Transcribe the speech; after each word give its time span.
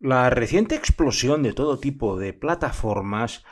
La 0.00 0.30
reciente 0.30 0.76
explosión 0.76 1.42
de 1.42 1.52
todo 1.52 1.80
tipo 1.80 2.16
de 2.16 2.32
plataformas 2.32 3.44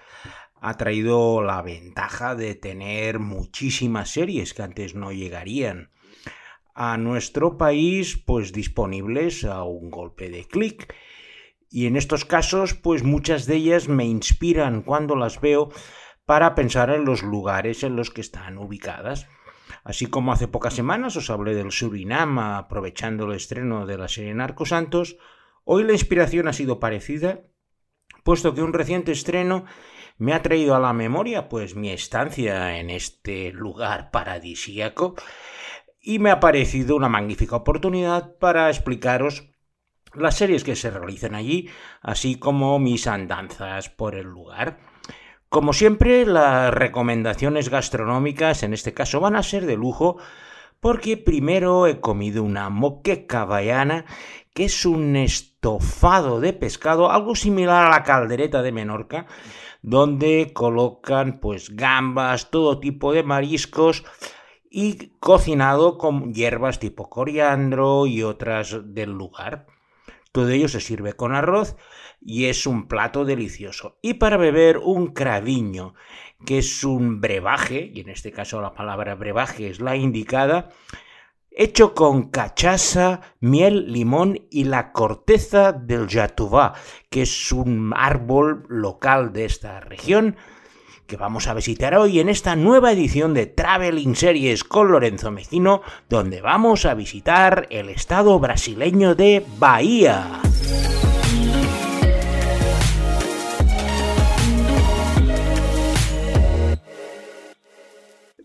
ha 0.61 0.75
traído 0.77 1.43
la 1.43 1.61
ventaja 1.61 2.37
de 2.37 2.55
tener 2.55 3.19
muchísimas 3.19 4.11
series 4.11 4.55
que 4.55 4.63
antes 4.63 4.95
no 4.95 5.11
llegarían 5.11 5.91
a 6.73 6.99
nuestro 6.99 7.59
país 7.59 8.17
pues 8.25 8.53
disponibles 8.53 9.45
a 9.45 9.65
un 9.65 9.91
golpe 9.91 10.31
de 10.31 10.45
clic. 10.45 10.95
Y 11.69 11.87
en 11.87 11.97
estos 11.97 12.25
casos 12.25 12.75
pues 12.75 13.03
muchas 13.03 13.47
de 13.47 13.57
ellas 13.57 13.89
me 13.89 14.05
inspiran 14.05 14.83
cuando 14.83 15.17
las 15.17 15.41
veo 15.41 15.71
para 16.27 16.55
pensar 16.55 16.91
en 16.91 17.05
los 17.05 17.25
lugares 17.25 17.83
en 17.83 17.97
los 17.97 18.13
que 18.13 18.21
están 18.21 18.57
ubicadas. 18.59 19.27
Así 19.83 20.07
como 20.07 20.33
hace 20.33 20.47
pocas 20.47 20.75
semanas 20.75 21.17
os 21.17 21.29
hablé 21.29 21.57
del 21.57 21.73
Surinam 21.73 22.39
aprovechando 22.39 23.25
el 23.25 23.35
estreno 23.35 23.85
de 23.85 23.99
la 23.99 24.07
serie 24.07 24.33
Narcos 24.33 24.69
Santos, 24.69 25.17
Hoy 25.69 25.83
la 25.83 25.95
inspiración 25.95 26.47
ha 26.47 26.53
sido 26.53 26.79
parecida, 26.79 27.41
puesto 28.23 28.55
que 28.55 28.63
un 28.63 28.73
reciente 28.73 29.11
estreno 29.11 29.65
me 30.17 30.33
ha 30.33 30.41
traído 30.41 30.77
a 30.77 30.79
la 30.79 30.93
memoria 30.93 31.49
pues 31.49 31.75
mi 31.75 31.91
estancia 31.91 32.79
en 32.79 32.89
este 32.89 33.51
lugar 33.51 34.13
paradisíaco 34.13 35.17
y 36.01 36.21
me 36.21 36.31
ha 36.31 36.39
parecido 36.39 36.95
una 36.95 37.09
magnífica 37.09 37.57
oportunidad 37.57 38.37
para 38.39 38.71
explicaros 38.71 39.49
las 40.15 40.37
series 40.37 40.63
que 40.63 40.77
se 40.77 40.89
realizan 40.89 41.35
allí, 41.35 41.69
así 42.01 42.39
como 42.39 42.79
mis 42.79 43.09
andanzas 43.09 43.89
por 43.89 44.15
el 44.15 44.27
lugar. 44.27 44.79
Como 45.49 45.73
siempre, 45.73 46.27
las 46.27 46.73
recomendaciones 46.73 47.71
gastronómicas 47.71 48.63
en 48.63 48.73
este 48.73 48.95
caso 48.95 49.19
van 49.19 49.35
a 49.35 49.43
ser 49.43 49.67
de 49.67 49.75
lujo, 49.75 50.19
porque 50.87 51.17
primero 51.17 51.89
he 51.89 51.99
comido 51.99 52.45
una 52.45 52.71
moqueca 52.71 53.45
baiana, 53.45 54.05
que 54.55 54.67
es 54.67 54.87
un 54.87 55.17
estofado 55.17 56.39
de 56.39 56.53
pescado, 56.53 57.11
algo 57.11 57.35
similar 57.35 57.87
a 57.87 57.91
la 57.91 58.05
caldereta 58.05 58.63
de 58.63 58.71
Menorca, 58.71 59.27
donde 59.83 60.53
colocan 60.55 61.41
pues 61.41 61.75
gambas, 61.75 62.53
todo 62.53 62.79
tipo 62.79 63.13
de 63.13 63.25
mariscos 63.25 64.05
y 64.71 65.09
cocinado 65.19 65.99
con 65.99 66.33
hierbas 66.33 66.79
tipo 66.79 67.11
coriandro 67.11 68.07
y 68.07 68.23
otras 68.23 68.79
del 68.85 69.11
lugar. 69.11 69.67
Todo 70.31 70.51
ello 70.51 70.69
se 70.69 70.81
sirve 70.81 71.15
con 71.15 71.35
arroz 71.35 71.75
y 72.21 72.45
es 72.45 72.65
un 72.65 72.87
plato 72.87 73.25
delicioso. 73.25 73.99
Y 74.03 74.15
para 74.15 74.37
beber 74.37 74.79
un 74.79 75.09
craviño, 75.09 75.95
que 76.47 76.59
es 76.59 76.85
un 76.85 77.21
brebaje, 77.21 77.91
y 77.93 78.01
en 78.01 78.09
este 78.09 78.33
caso 78.33 78.63
la 78.63 78.73
palabra 78.73 79.15
brebaje 79.15 79.69
es 79.69 79.81
la 79.81 79.97
indicada, 79.97 80.71
hecho 81.51 81.95
con 81.95 82.31
cachaza, 82.31 83.21
miel, 83.41 83.93
limón 83.93 84.47
y 84.51 84.65
la 84.65 84.93
corteza 84.93 85.73
del 85.73 86.09
jatubá, 86.09 86.75
que 87.11 87.23
es 87.23 87.53
un 87.53 87.93
árbol 87.95 88.65
local 88.69 89.35
de 89.35 89.45
esta 89.45 89.81
región 89.81 90.37
que 91.07 91.17
vamos 91.17 91.47
a 91.47 91.55
visitar 91.55 91.95
hoy 91.95 92.19
en 92.19 92.29
esta 92.29 92.57
nueva 92.57 92.93
edición 92.93 93.33
de 93.33 93.47
Traveling 93.47 94.17
Series 94.17 94.65
con 94.65 94.91
Lorenzo 94.91 95.31
Mejino, 95.31 95.83
donde 96.09 96.41
vamos 96.41 96.85
a 96.85 96.95
visitar 96.95 97.67
el 97.71 97.91
estado 97.91 98.39
brasileño 98.41 99.15
de 99.15 99.45
Bahía. 99.59 100.41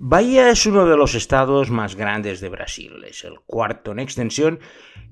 Bahía 0.03 0.49
es 0.49 0.65
uno 0.65 0.87
de 0.87 0.97
los 0.97 1.13
estados 1.13 1.69
más 1.69 1.95
grandes 1.95 2.41
de 2.41 2.49
Brasil, 2.49 3.03
es 3.07 3.23
el 3.23 3.39
cuarto 3.45 3.91
en 3.91 3.99
extensión 3.99 4.59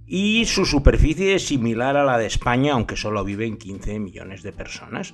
y 0.07 0.45
su 0.45 0.65
superficie 0.65 1.35
es 1.35 1.45
similar 1.45 1.95
a 1.95 2.03
la 2.03 2.17
de 2.17 2.25
España, 2.25 2.73
aunque 2.73 2.97
solo 2.97 3.23
viven 3.23 3.57
15 3.59 3.99
millones 3.99 4.41
de 4.41 4.51
personas. 4.51 5.13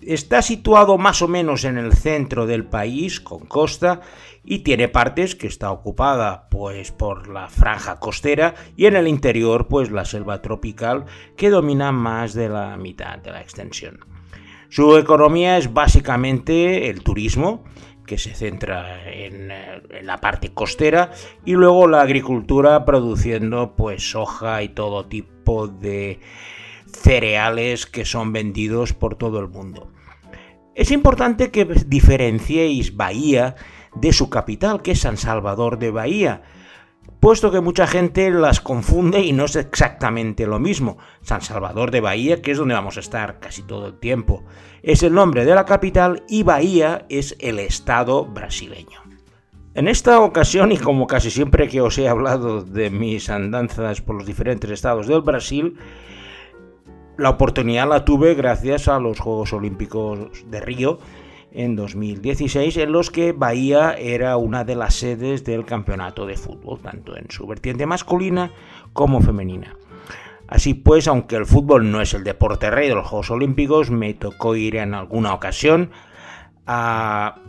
Está 0.00 0.42
situado 0.42 0.96
más 0.96 1.22
o 1.22 1.26
menos 1.26 1.64
en 1.64 1.76
el 1.76 1.92
centro 1.92 2.46
del 2.46 2.66
país, 2.66 3.18
con 3.18 3.46
costa, 3.46 4.00
y 4.44 4.60
tiene 4.60 4.86
partes 4.86 5.34
que 5.34 5.48
está 5.48 5.72
ocupada 5.72 6.48
pues 6.48 6.92
por 6.92 7.26
la 7.26 7.48
franja 7.48 7.98
costera 7.98 8.54
y 8.76 8.86
en 8.86 8.94
el 8.94 9.08
interior 9.08 9.66
pues 9.66 9.90
la 9.90 10.04
selva 10.04 10.40
tropical 10.40 11.04
que 11.36 11.50
domina 11.50 11.90
más 11.90 12.32
de 12.32 12.48
la 12.48 12.76
mitad 12.76 13.18
de 13.18 13.32
la 13.32 13.40
extensión. 13.40 13.98
Su 14.68 14.96
economía 14.96 15.58
es 15.58 15.72
básicamente 15.72 16.90
el 16.90 17.02
turismo, 17.02 17.64
que 18.08 18.18
se 18.18 18.34
centra 18.34 19.08
en, 19.12 19.52
la 20.02 20.16
parte 20.16 20.52
costera 20.52 21.12
y 21.44 21.52
luego 21.52 21.86
la 21.86 22.00
agricultura 22.00 22.84
produciendo 22.84 23.76
pues 23.76 24.10
soja 24.10 24.62
y 24.62 24.70
todo 24.70 25.06
tipo 25.06 25.68
de 25.68 26.18
cereales 26.90 27.86
que 27.86 28.06
son 28.06 28.32
vendidos 28.32 28.94
por 28.94 29.16
todo 29.16 29.38
el 29.38 29.48
mundo. 29.48 29.92
Es 30.74 30.90
importante 30.90 31.50
que 31.50 31.66
diferenciéis 31.86 32.96
Bahía 32.96 33.56
de 33.94 34.12
su 34.12 34.30
capital, 34.30 34.80
que 34.80 34.92
es 34.92 35.00
San 35.00 35.18
Salvador 35.18 35.78
de 35.78 35.90
Bahía, 35.90 36.42
puesto 37.20 37.50
que 37.50 37.60
mucha 37.60 37.86
gente 37.86 38.30
las 38.30 38.60
confunde 38.60 39.20
y 39.20 39.32
no 39.32 39.44
es 39.44 39.56
exactamente 39.56 40.46
lo 40.46 40.58
mismo. 40.58 40.98
San 41.22 41.42
Salvador 41.42 41.90
de 41.90 42.00
Bahía, 42.00 42.42
que 42.42 42.52
es 42.52 42.58
donde 42.58 42.74
vamos 42.74 42.96
a 42.96 43.00
estar 43.00 43.40
casi 43.40 43.62
todo 43.62 43.86
el 43.86 43.98
tiempo, 43.98 44.44
es 44.82 45.02
el 45.02 45.14
nombre 45.14 45.44
de 45.44 45.54
la 45.54 45.64
capital 45.64 46.22
y 46.28 46.42
Bahía 46.42 47.06
es 47.08 47.36
el 47.40 47.58
estado 47.58 48.24
brasileño. 48.24 49.02
En 49.74 49.86
esta 49.86 50.20
ocasión, 50.20 50.72
y 50.72 50.78
como 50.78 51.06
casi 51.06 51.30
siempre 51.30 51.68
que 51.68 51.80
os 51.80 51.98
he 51.98 52.08
hablado 52.08 52.62
de 52.62 52.90
mis 52.90 53.30
andanzas 53.30 54.00
por 54.00 54.16
los 54.16 54.26
diferentes 54.26 54.70
estados 54.70 55.06
del 55.06 55.20
Brasil, 55.20 55.76
la 57.16 57.30
oportunidad 57.30 57.88
la 57.88 58.04
tuve 58.04 58.34
gracias 58.34 58.88
a 58.88 58.98
los 58.98 59.20
Juegos 59.20 59.52
Olímpicos 59.52 60.50
de 60.50 60.60
Río, 60.60 60.98
en 61.52 61.76
2016, 61.76 62.76
en 62.76 62.92
los 62.92 63.10
que 63.10 63.32
Bahía 63.32 63.94
era 63.94 64.36
una 64.36 64.64
de 64.64 64.76
las 64.76 64.94
sedes 64.94 65.44
del 65.44 65.64
campeonato 65.64 66.26
de 66.26 66.36
fútbol, 66.36 66.80
tanto 66.80 67.16
en 67.16 67.30
su 67.30 67.46
vertiente 67.46 67.86
masculina 67.86 68.52
como 68.92 69.20
femenina. 69.20 69.76
Así 70.46 70.74
pues, 70.74 71.08
aunque 71.08 71.36
el 71.36 71.46
fútbol 71.46 71.90
no 71.90 72.00
es 72.00 72.14
el 72.14 72.24
deporte 72.24 72.70
rey 72.70 72.88
de 72.88 72.94
los 72.94 73.06
Juegos 73.06 73.30
Olímpicos, 73.30 73.90
me 73.90 74.14
tocó 74.14 74.56
ir 74.56 74.76
en 74.76 74.94
alguna 74.94 75.34
ocasión 75.34 75.90
a 76.66 77.40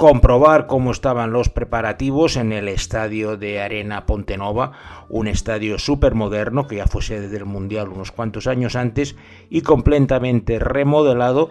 comprobar 0.00 0.66
cómo 0.66 0.92
estaban 0.92 1.30
los 1.30 1.50
preparativos 1.50 2.38
en 2.38 2.52
el 2.52 2.68
estadio 2.68 3.36
de 3.36 3.60
Arena 3.60 4.06
Pontenova, 4.06 4.72
un 5.10 5.28
estadio 5.28 5.78
súper 5.78 6.14
moderno 6.14 6.66
que 6.66 6.76
ya 6.76 6.86
fue 6.86 7.02
sede 7.02 7.28
del 7.28 7.44
Mundial 7.44 7.90
unos 7.90 8.10
cuantos 8.10 8.46
años 8.46 8.76
antes 8.76 9.14
y 9.50 9.60
completamente 9.60 10.58
remodelado, 10.58 11.50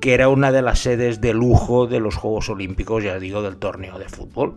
que 0.00 0.14
era 0.14 0.28
una 0.28 0.52
de 0.52 0.62
las 0.62 0.78
sedes 0.78 1.20
de 1.20 1.34
lujo 1.34 1.88
de 1.88 1.98
los 1.98 2.14
Juegos 2.14 2.48
Olímpicos, 2.48 3.02
ya 3.02 3.18
digo, 3.18 3.42
del 3.42 3.56
torneo 3.56 3.98
de 3.98 4.08
fútbol. 4.08 4.54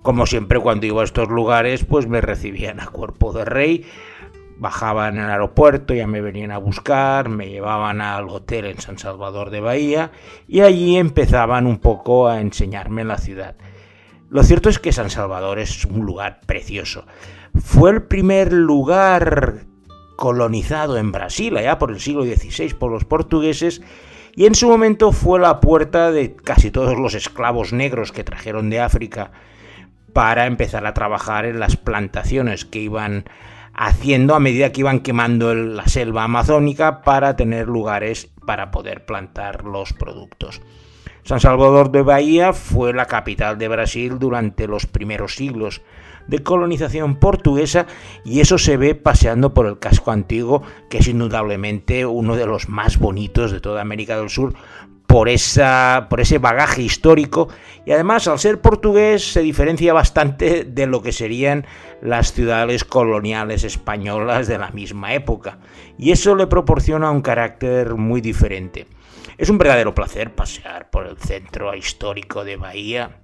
Como 0.00 0.24
siempre 0.24 0.58
cuando 0.58 0.86
iba 0.86 1.02
a 1.02 1.04
estos 1.04 1.28
lugares, 1.28 1.84
pues 1.84 2.08
me 2.08 2.22
recibían 2.22 2.80
a 2.80 2.86
cuerpo 2.86 3.34
de 3.34 3.44
rey, 3.44 3.84
bajaba 4.56 5.08
en 5.08 5.18
el 5.18 5.30
aeropuerto, 5.30 5.94
ya 5.94 6.06
me 6.06 6.20
venían 6.20 6.50
a 6.50 6.58
buscar, 6.58 7.28
me 7.28 7.48
llevaban 7.48 8.00
al 8.00 8.28
hotel 8.28 8.66
en 8.66 8.80
San 8.80 8.98
Salvador 8.98 9.50
de 9.50 9.60
Bahía 9.60 10.12
y 10.46 10.60
allí 10.60 10.96
empezaban 10.96 11.66
un 11.66 11.78
poco 11.78 12.28
a 12.28 12.40
enseñarme 12.40 13.04
la 13.04 13.18
ciudad. 13.18 13.56
Lo 14.30 14.42
cierto 14.42 14.68
es 14.68 14.78
que 14.78 14.92
San 14.92 15.10
Salvador 15.10 15.58
es 15.58 15.84
un 15.84 16.04
lugar 16.04 16.40
precioso. 16.46 17.06
Fue 17.54 17.90
el 17.90 18.02
primer 18.02 18.52
lugar 18.52 19.60
colonizado 20.16 20.96
en 20.96 21.12
Brasil, 21.12 21.56
allá 21.56 21.78
por 21.78 21.90
el 21.90 22.00
siglo 22.00 22.24
XVI, 22.24 22.74
por 22.74 22.90
los 22.90 23.04
portugueses, 23.04 23.82
y 24.34 24.46
en 24.46 24.54
su 24.54 24.68
momento 24.68 25.12
fue 25.12 25.38
la 25.38 25.60
puerta 25.60 26.10
de 26.10 26.34
casi 26.34 26.70
todos 26.70 26.98
los 26.98 27.14
esclavos 27.14 27.72
negros 27.72 28.10
que 28.10 28.24
trajeron 28.24 28.70
de 28.70 28.80
África 28.80 29.30
para 30.12 30.46
empezar 30.46 30.86
a 30.86 30.94
trabajar 30.94 31.44
en 31.44 31.60
las 31.60 31.76
plantaciones 31.76 32.64
que 32.64 32.80
iban 32.80 33.24
haciendo 33.74 34.34
a 34.34 34.40
medida 34.40 34.72
que 34.72 34.80
iban 34.80 35.00
quemando 35.00 35.54
la 35.54 35.86
selva 35.86 36.24
amazónica 36.24 37.02
para 37.02 37.36
tener 37.36 37.66
lugares 37.66 38.30
para 38.46 38.70
poder 38.70 39.04
plantar 39.04 39.64
los 39.64 39.92
productos. 39.92 40.60
San 41.24 41.40
Salvador 41.40 41.90
de 41.90 42.02
Bahía 42.02 42.52
fue 42.52 42.92
la 42.92 43.06
capital 43.06 43.56
de 43.56 43.68
Brasil 43.68 44.18
durante 44.18 44.68
los 44.68 44.86
primeros 44.86 45.34
siglos 45.34 45.80
de 46.26 46.42
colonización 46.42 47.16
portuguesa 47.16 47.86
y 48.24 48.40
eso 48.40 48.58
se 48.58 48.76
ve 48.76 48.94
paseando 48.94 49.54
por 49.54 49.66
el 49.66 49.78
casco 49.78 50.10
antiguo, 50.10 50.62
que 50.90 50.98
es 50.98 51.08
indudablemente 51.08 52.04
uno 52.06 52.36
de 52.36 52.46
los 52.46 52.68
más 52.68 52.98
bonitos 52.98 53.52
de 53.52 53.60
toda 53.60 53.80
América 53.80 54.18
del 54.18 54.30
Sur 54.30 54.54
por, 55.06 55.28
esa, 55.28 56.06
por 56.10 56.20
ese 56.20 56.38
bagaje 56.38 56.82
histórico 56.82 57.48
y 57.86 57.92
además 57.92 58.26
al 58.26 58.38
ser 58.38 58.60
portugués 58.60 59.32
se 59.32 59.40
diferencia 59.40 59.92
bastante 59.92 60.64
de 60.64 60.86
lo 60.86 61.02
que 61.02 61.12
serían 61.12 61.66
las 62.02 62.32
ciudades 62.32 62.84
coloniales 62.84 63.64
españolas 63.64 64.48
de 64.48 64.58
la 64.58 64.70
misma 64.70 65.14
época 65.14 65.58
y 65.98 66.10
eso 66.12 66.34
le 66.34 66.46
proporciona 66.46 67.10
un 67.10 67.22
carácter 67.22 67.94
muy 67.94 68.20
diferente. 68.20 68.86
Es 69.36 69.50
un 69.50 69.58
verdadero 69.58 69.94
placer 69.94 70.34
pasear 70.34 70.90
por 70.90 71.06
el 71.06 71.16
centro 71.18 71.74
histórico 71.74 72.44
de 72.44 72.56
Bahía 72.56 73.20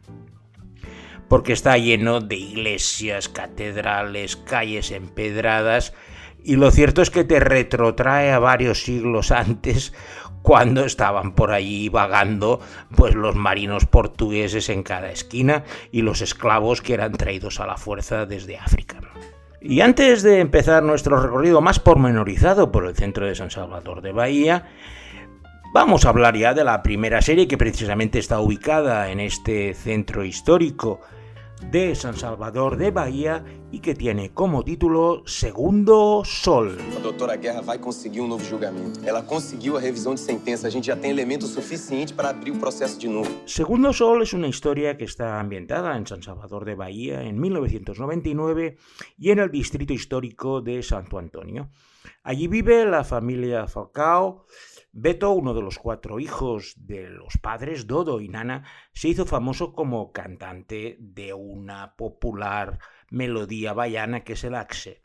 porque 1.28 1.52
está 1.52 1.78
lleno 1.78 2.20
de 2.20 2.34
iglesias, 2.34 3.28
catedrales, 3.28 4.36
calles 4.36 4.90
empedradas 4.90 5.94
Y 6.42 6.56
lo 6.56 6.72
cierto 6.72 7.02
es 7.02 7.10
que 7.10 7.22
te 7.22 7.38
retrotrae 7.38 8.32
a 8.32 8.40
varios 8.40 8.82
siglos 8.82 9.30
antes 9.30 9.92
cuando 10.42 10.84
estaban 10.84 11.32
por 11.32 11.52
allí 11.52 11.88
vagando 11.88 12.60
pues 12.96 13.14
los 13.14 13.36
marinos 13.36 13.86
portugueses 13.86 14.68
en 14.68 14.82
cada 14.82 15.10
esquina 15.10 15.64
y 15.92 16.02
los 16.02 16.20
esclavos 16.20 16.82
que 16.82 16.94
eran 16.94 17.12
traídos 17.12 17.60
a 17.60 17.66
la 17.66 17.76
fuerza 17.76 18.26
desde 18.26 18.58
África. 18.58 19.00
Y 19.60 19.82
antes 19.82 20.22
de 20.22 20.40
empezar 20.40 20.82
nuestro 20.82 21.20
recorrido 21.20 21.60
más 21.60 21.78
pormenorizado 21.78 22.72
por 22.72 22.86
el 22.86 22.96
centro 22.96 23.26
de 23.26 23.34
San 23.34 23.50
Salvador 23.50 24.00
de 24.00 24.12
Bahía, 24.12 24.68
vamos 25.74 26.06
a 26.06 26.08
hablar 26.08 26.34
ya 26.36 26.54
de 26.54 26.64
la 26.64 26.82
primera 26.82 27.20
serie 27.20 27.46
que 27.46 27.58
precisamente 27.58 28.18
está 28.18 28.40
ubicada 28.40 29.10
en 29.10 29.20
este 29.20 29.74
centro 29.74 30.24
histórico 30.24 31.00
de 31.70 31.94
San 31.94 32.16
Salvador 32.16 32.76
de 32.76 32.90
Bahía 32.90 33.44
y 33.70 33.80
que 33.80 33.94
tiene 33.94 34.30
como 34.30 34.64
título 34.64 35.22
Segundo 35.26 36.22
Sol. 36.24 36.78
A 36.96 37.00
doutora 37.00 37.36
Guerra 37.36 37.60
vai 37.60 37.78
conseguir 37.78 38.20
um 38.20 38.28
novo 38.28 38.44
julgamento. 38.44 39.00
Ela 39.04 39.22
conseguiu 39.22 39.76
a 39.76 39.80
revisão 39.80 40.14
de 40.14 40.20
sentença. 40.20 40.66
A 40.66 40.70
gente 40.70 40.86
já 40.86 40.96
tem 40.96 41.10
elementos 41.10 41.50
suficientes 41.50 42.12
para 42.12 42.30
abrir 42.30 42.50
o 42.50 42.58
processo 42.58 42.98
de 42.98 43.08
novo. 43.08 43.30
Segundo 43.46 43.92
Sol 43.92 44.22
es 44.22 44.32
una 44.32 44.48
historia 44.48 44.96
que 44.96 45.04
está 45.04 45.38
ambientada 45.38 45.96
en 45.96 46.06
San 46.06 46.22
Salvador 46.22 46.64
de 46.64 46.74
Bahía 46.74 47.22
en 47.22 47.38
1999 47.40 48.76
y 49.18 49.30
en 49.30 49.38
el 49.38 49.50
distrito 49.50 49.92
histórico 49.92 50.60
de 50.60 50.82
Santo 50.82 51.18
Antonio. 51.18 51.70
Allí 52.22 52.48
vive 52.48 52.84
la 52.84 53.04
familia 53.04 53.66
Falcao, 53.66 54.46
Beto, 54.92 55.30
uno 55.30 55.54
de 55.54 55.62
los 55.62 55.78
cuatro 55.78 56.18
hijos 56.18 56.74
de 56.76 57.10
los 57.10 57.38
padres, 57.38 57.86
Dodo 57.86 58.20
y 58.20 58.28
Nana, 58.28 58.64
se 58.92 59.06
hizo 59.08 59.24
famoso 59.24 59.72
como 59.72 60.10
cantante 60.10 60.96
de 60.98 61.32
una 61.32 61.94
popular 61.94 62.80
melodía 63.08 63.72
bayana 63.72 64.24
que 64.24 64.32
es 64.32 64.42
el 64.42 64.56
axe. 64.56 65.00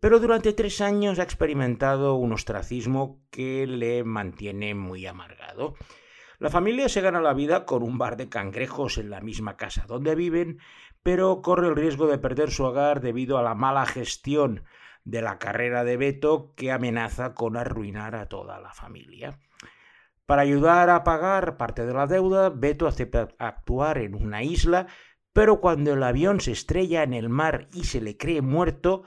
Pero 0.00 0.20
durante 0.20 0.54
tres 0.54 0.80
años 0.80 1.18
ha 1.18 1.22
experimentado 1.22 2.14
un 2.14 2.32
ostracismo 2.32 3.22
que 3.30 3.66
le 3.66 4.04
mantiene 4.04 4.74
muy 4.74 5.04
amargado. 5.04 5.74
La 6.38 6.48
familia 6.48 6.88
se 6.88 7.02
gana 7.02 7.20
la 7.20 7.34
vida 7.34 7.66
con 7.66 7.82
un 7.82 7.98
bar 7.98 8.16
de 8.16 8.30
cangrejos 8.30 8.96
en 8.96 9.10
la 9.10 9.20
misma 9.20 9.58
casa 9.58 9.84
donde 9.86 10.14
viven, 10.14 10.60
pero 11.02 11.42
corre 11.42 11.68
el 11.68 11.76
riesgo 11.76 12.06
de 12.06 12.16
perder 12.16 12.50
su 12.50 12.64
hogar 12.64 13.02
debido 13.02 13.36
a 13.36 13.42
la 13.42 13.54
mala 13.54 13.84
gestión 13.84 14.64
de 15.10 15.22
la 15.22 15.38
carrera 15.38 15.84
de 15.84 15.96
Beto 15.96 16.54
que 16.56 16.70
amenaza 16.70 17.34
con 17.34 17.56
arruinar 17.56 18.14
a 18.14 18.28
toda 18.28 18.60
la 18.60 18.72
familia. 18.72 19.38
Para 20.24 20.42
ayudar 20.42 20.90
a 20.90 21.02
pagar 21.02 21.56
parte 21.56 21.84
de 21.84 21.92
la 21.92 22.06
deuda, 22.06 22.50
Beto 22.50 22.86
acepta 22.86 23.28
actuar 23.38 23.98
en 23.98 24.14
una 24.14 24.44
isla, 24.44 24.86
pero 25.32 25.60
cuando 25.60 25.94
el 25.94 26.02
avión 26.04 26.40
se 26.40 26.52
estrella 26.52 27.02
en 27.02 27.14
el 27.14 27.28
mar 27.28 27.68
y 27.74 27.84
se 27.84 28.00
le 28.00 28.16
cree 28.16 28.40
muerto, 28.40 29.02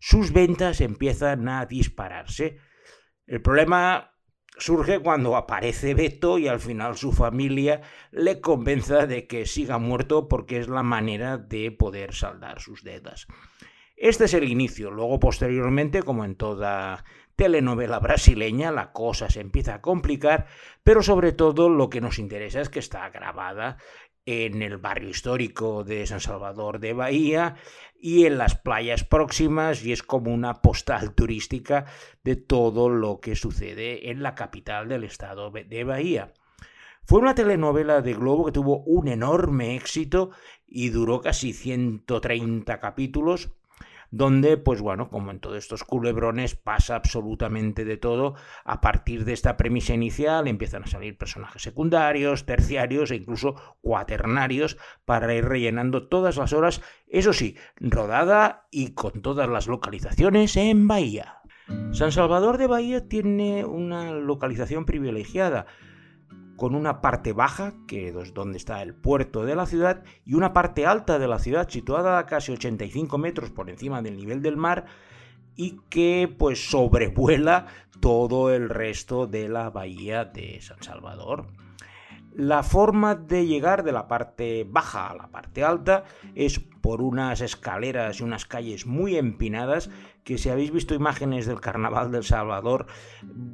sus 0.00 0.32
ventas 0.32 0.80
empiezan 0.80 1.48
a 1.48 1.64
dispararse. 1.66 2.58
El 3.26 3.40
problema 3.40 4.12
surge 4.58 4.98
cuando 4.98 5.36
aparece 5.36 5.94
Beto 5.94 6.38
y 6.38 6.48
al 6.48 6.58
final 6.58 6.96
su 6.96 7.12
familia 7.12 7.82
le 8.10 8.40
convenza 8.40 9.06
de 9.06 9.28
que 9.28 9.46
siga 9.46 9.78
muerto 9.78 10.26
porque 10.26 10.58
es 10.58 10.68
la 10.68 10.82
manera 10.82 11.38
de 11.38 11.70
poder 11.70 12.12
saldar 12.12 12.60
sus 12.60 12.82
deudas. 12.82 13.28
Este 13.96 14.26
es 14.26 14.34
el 14.34 14.44
inicio. 14.44 14.90
Luego, 14.90 15.18
posteriormente, 15.18 16.02
como 16.02 16.24
en 16.24 16.36
toda 16.36 17.04
telenovela 17.34 17.98
brasileña, 17.98 18.70
la 18.70 18.92
cosa 18.92 19.30
se 19.30 19.40
empieza 19.40 19.74
a 19.74 19.80
complicar, 19.80 20.46
pero 20.84 21.02
sobre 21.02 21.32
todo 21.32 21.70
lo 21.70 21.88
que 21.88 22.02
nos 22.02 22.18
interesa 22.18 22.60
es 22.60 22.68
que 22.68 22.78
está 22.78 23.08
grabada 23.08 23.78
en 24.26 24.60
el 24.60 24.76
barrio 24.76 25.08
histórico 25.08 25.84
de 25.84 26.06
San 26.06 26.20
Salvador 26.20 26.80
de 26.80 26.92
Bahía 26.92 27.54
y 27.98 28.26
en 28.26 28.38
las 28.38 28.56
playas 28.56 29.04
próximas 29.04 29.84
y 29.84 29.92
es 29.92 30.02
como 30.02 30.34
una 30.34 30.60
postal 30.60 31.14
turística 31.14 31.86
de 32.24 32.36
todo 32.36 32.88
lo 32.88 33.20
que 33.20 33.36
sucede 33.36 34.10
en 34.10 34.22
la 34.22 34.34
capital 34.34 34.88
del 34.88 35.04
estado 35.04 35.50
de 35.50 35.84
Bahía. 35.84 36.34
Fue 37.04 37.20
una 37.20 37.36
telenovela 37.36 38.02
de 38.02 38.14
Globo 38.14 38.46
que 38.46 38.52
tuvo 38.52 38.82
un 38.82 39.06
enorme 39.06 39.76
éxito 39.76 40.32
y 40.66 40.88
duró 40.88 41.20
casi 41.20 41.52
130 41.52 42.80
capítulos 42.80 43.52
donde, 44.10 44.56
pues 44.56 44.80
bueno, 44.80 45.08
como 45.10 45.30
en 45.30 45.40
todos 45.40 45.58
estos 45.58 45.84
culebrones, 45.84 46.54
pasa 46.54 46.96
absolutamente 46.96 47.84
de 47.84 47.96
todo. 47.96 48.34
A 48.64 48.80
partir 48.80 49.24
de 49.24 49.32
esta 49.32 49.56
premisa 49.56 49.94
inicial 49.94 50.48
empiezan 50.48 50.84
a 50.84 50.86
salir 50.86 51.16
personajes 51.18 51.62
secundarios, 51.62 52.46
terciarios 52.46 53.10
e 53.10 53.16
incluso 53.16 53.54
cuaternarios 53.80 54.76
para 55.04 55.34
ir 55.34 55.44
rellenando 55.44 56.08
todas 56.08 56.36
las 56.36 56.52
horas, 56.52 56.82
eso 57.08 57.32
sí, 57.32 57.56
rodada 57.80 58.66
y 58.70 58.92
con 58.94 59.22
todas 59.22 59.48
las 59.48 59.66
localizaciones 59.66 60.56
en 60.56 60.88
Bahía. 60.88 61.38
San 61.92 62.12
Salvador 62.12 62.58
de 62.58 62.68
Bahía 62.68 63.08
tiene 63.08 63.64
una 63.64 64.12
localización 64.12 64.84
privilegiada 64.84 65.66
con 66.56 66.74
una 66.74 67.00
parte 67.00 67.32
baja, 67.32 67.74
que 67.86 68.08
es 68.08 68.34
donde 68.34 68.58
está 68.58 68.82
el 68.82 68.94
puerto 68.94 69.44
de 69.44 69.54
la 69.54 69.66
ciudad, 69.66 70.02
y 70.24 70.34
una 70.34 70.52
parte 70.52 70.86
alta 70.86 71.18
de 71.18 71.28
la 71.28 71.38
ciudad, 71.38 71.68
situada 71.68 72.18
a 72.18 72.26
casi 72.26 72.52
85 72.52 73.18
metros 73.18 73.50
por 73.50 73.70
encima 73.70 74.02
del 74.02 74.16
nivel 74.16 74.42
del 74.42 74.56
mar, 74.56 74.86
y 75.54 75.80
que 75.88 76.34
pues 76.38 76.70
sobrevuela 76.70 77.66
todo 78.00 78.52
el 78.52 78.68
resto 78.68 79.26
de 79.26 79.48
la 79.48 79.70
bahía 79.70 80.24
de 80.24 80.60
San 80.60 80.82
Salvador. 80.82 81.46
La 82.34 82.62
forma 82.62 83.14
de 83.14 83.46
llegar 83.46 83.82
de 83.82 83.92
la 83.92 84.08
parte 84.08 84.66
baja 84.68 85.08
a 85.08 85.16
la 85.16 85.28
parte 85.28 85.64
alta 85.64 86.04
es 86.34 86.58
por 86.58 87.00
unas 87.00 87.40
escaleras 87.40 88.20
y 88.20 88.24
unas 88.24 88.44
calles 88.44 88.84
muy 88.84 89.16
empinadas 89.16 89.88
que 90.26 90.38
si 90.38 90.50
habéis 90.50 90.72
visto 90.72 90.92
imágenes 90.92 91.46
del 91.46 91.60
Carnaval 91.60 92.10
del 92.10 92.24
Salvador 92.24 92.86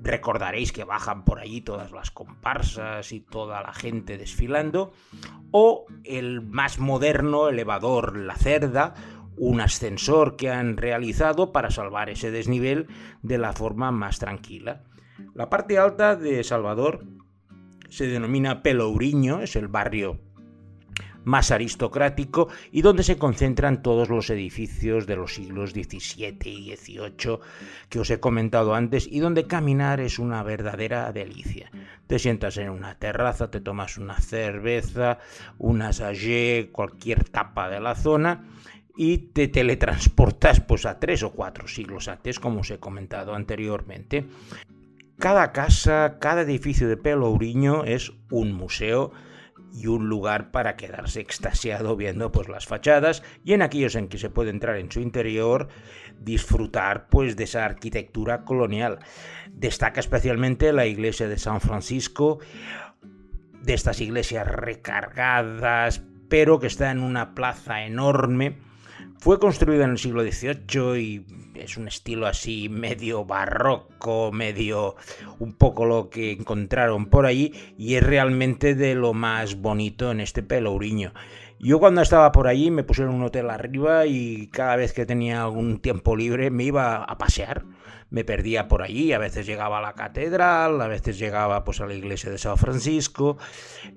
recordaréis 0.03 0.73
que 0.73 0.85
bajan 0.85 1.23
por 1.27 1.39
allí 1.39 1.61
todas 1.61 1.93
las 1.93 2.11
comparsas 2.11 3.13
y 3.13 3.21
toda 3.21 3.61
la 3.61 3.75
gente 3.75 4.17
desfilando 4.17 4.95
o 5.51 5.85
el 6.03 6.41
más 6.41 6.79
moderno 6.79 7.51
elevador 7.51 8.17
La 8.17 8.37
Cerda 8.37 8.95
un 9.37 9.61
ascensor 9.61 10.37
que 10.37 10.51
han 10.51 10.79
realizado 10.79 11.53
para 11.53 11.71
salvar 11.71 12.09
ese 12.09 12.31
desnivel 12.31 12.87
de 13.21 13.37
la 13.37 13.53
forma 13.53 13.91
más 13.91 14.19
tranquila. 14.19 14.85
La 15.35 15.51
parte 15.51 15.77
alta 15.77 16.17
de 16.17 16.43
Salvador 16.43 17.05
se 17.91 18.07
denomina 18.07 18.63
Pelourinho, 18.63 19.43
es 19.43 19.57
el 19.57 19.69
barrio 19.69 20.21
más 21.25 21.51
aristocrático 21.51 22.49
y 22.71 22.83
donde 22.83 23.03
se 23.03 23.19
concentran 23.19 23.83
todos 23.83 24.09
los 24.09 24.31
edificios 24.31 25.07
de 25.07 25.17
los 25.17 25.35
siglos 25.35 25.71
XVII 25.71 26.39
y 26.45 26.77
XVIII 26.77 27.39
que 27.89 28.01
os 28.01 28.11
he 28.11 28.21
comentado 28.21 28.75
antes 28.75 29.07
y 29.11 29.21
donde 29.21 29.47
caminar 29.47 30.01
es 30.01 30.19
una 30.19 30.43
verdadera 30.43 31.13
delicia. 31.13 31.71
Te 32.07 32.19
sientas 32.19 32.57
en 32.57 32.71
una 32.71 32.99
terraza, 32.99 33.51
te 33.51 33.61
tomas 33.61 33.99
una 33.99 34.19
cerveza, 34.19 35.19
una 35.59 35.93
sage, 35.93 36.71
cualquier 36.73 37.25
tapa 37.25 37.69
de 37.69 37.81
la 37.81 37.95
zona 37.95 38.45
y 38.97 39.19
te 39.19 39.49
teletransportas 39.49 40.61
pues 40.61 40.85
a 40.87 40.99
tres 40.99 41.23
o 41.23 41.33
cuatro 41.33 41.67
siglos 41.67 42.09
antes, 42.09 42.39
como 42.39 42.61
os 42.61 42.71
he 42.71 42.79
comentado 42.79 43.35
anteriormente. 43.35 44.27
Cada 45.19 45.53
casa, 45.53 46.19
cada 46.21 46.43
edificio 46.43 46.89
de 46.89 46.97
Pelourinho 46.97 47.85
es 47.85 48.13
un 48.31 48.53
museo 48.53 49.13
y 49.73 49.87
un 49.87 50.09
lugar 50.09 50.51
para 50.51 50.77
quedarse 50.77 51.21
extasiado 51.21 51.97
viendo 51.97 52.31
pues 52.31 52.49
las 52.49 52.67
fachadas 52.67 53.23
y 53.45 53.55
en 53.55 53.63
aquellos 53.63 53.95
en 53.95 54.09
que 54.09 54.19
se 54.19 54.31
puede 54.31 54.51
entrar 54.51 54.77
en 54.77 54.91
su 54.91 55.01
interior 55.01 55.69
disfrutar 56.21 57.09
pues 57.09 57.37
de 57.37 57.45
esa 57.45 57.65
arquitectura 57.65 58.45
colonial. 58.45 58.99
Destaca 59.51 60.01
especialmente 60.01 60.73
la 60.73 60.87
iglesia 60.87 61.29
de 61.29 61.39
San 61.39 61.61
Francisco, 61.61 62.39
de 63.63 63.75
estas 63.75 64.01
iglesias 64.01 64.47
recargadas, 64.47 66.03
pero 66.29 66.59
que 66.59 66.67
está 66.67 66.91
en 66.91 67.01
una 67.01 67.35
plaza 67.35 67.85
enorme 67.85 68.59
fue 69.23 69.39
construida 69.39 69.85
en 69.85 69.93
el 69.93 69.99
siglo 69.99 70.25
XVIII 70.25 71.01
y 71.01 71.25
es 71.55 71.77
un 71.77 71.87
estilo 71.87 72.27
así 72.27 72.69
medio 72.69 73.25
barroco, 73.25 74.33
medio 74.33 74.97
un 75.39 75.53
poco 75.53 75.85
lo 75.85 76.11
que 76.11 76.33
encontraron 76.33 77.07
por 77.07 77.25
allí 77.25 77.53
y 77.79 77.95
es 77.95 78.03
realmente 78.03 78.75
de 78.75 78.97
lo 78.97 79.15
más 79.15 79.55
bonito 79.55 80.11
en 80.11 80.19
este 80.19 80.43
pelourinho. 80.43 81.13
Yo 81.65 81.79
cuando 81.79 82.03
estaba 82.03 82.33
por 82.33 82.49
allí 82.49 82.73
me 82.73 82.83
pusieron 82.83 83.15
un 83.15 83.23
hotel 83.23 83.49
arriba 83.49 84.05
y 84.05 84.49
cada 84.49 84.75
vez 84.75 84.93
que 84.93 85.07
tenía 85.07 85.45
algún 85.45 85.79
tiempo 85.79 86.17
libre 86.17 86.51
me 86.51 86.65
iba 86.65 86.97
a 87.05 87.19
pasear. 87.19 87.63
Me 88.11 88.25
perdía 88.25 88.67
por 88.67 88.83
allí, 88.83 89.13
a 89.13 89.19
veces 89.19 89.47
llegaba 89.47 89.79
a 89.79 89.81
la 89.81 89.93
catedral, 89.93 90.81
a 90.81 90.89
veces 90.89 91.21
llegaba 91.21 91.63
pues 91.63 91.81
a 91.81 91.87
la 91.87 91.95
iglesia 91.95 92.33
de 92.33 92.39
San 92.39 92.59
Francisco. 92.59 93.39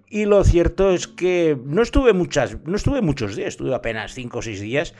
Y 0.07 0.25
lo 0.25 0.43
cierto 0.43 0.91
es 0.91 1.07
que 1.07 1.57
no 1.65 1.81
estuve 1.81 2.13
muchas, 2.13 2.63
no 2.65 2.75
estuve 2.75 3.01
muchos 3.01 3.35
días, 3.35 3.47
estuve 3.47 3.73
apenas 3.73 4.13
5 4.13 4.37
o 4.37 4.41
6 4.43 4.61
días, 4.61 4.93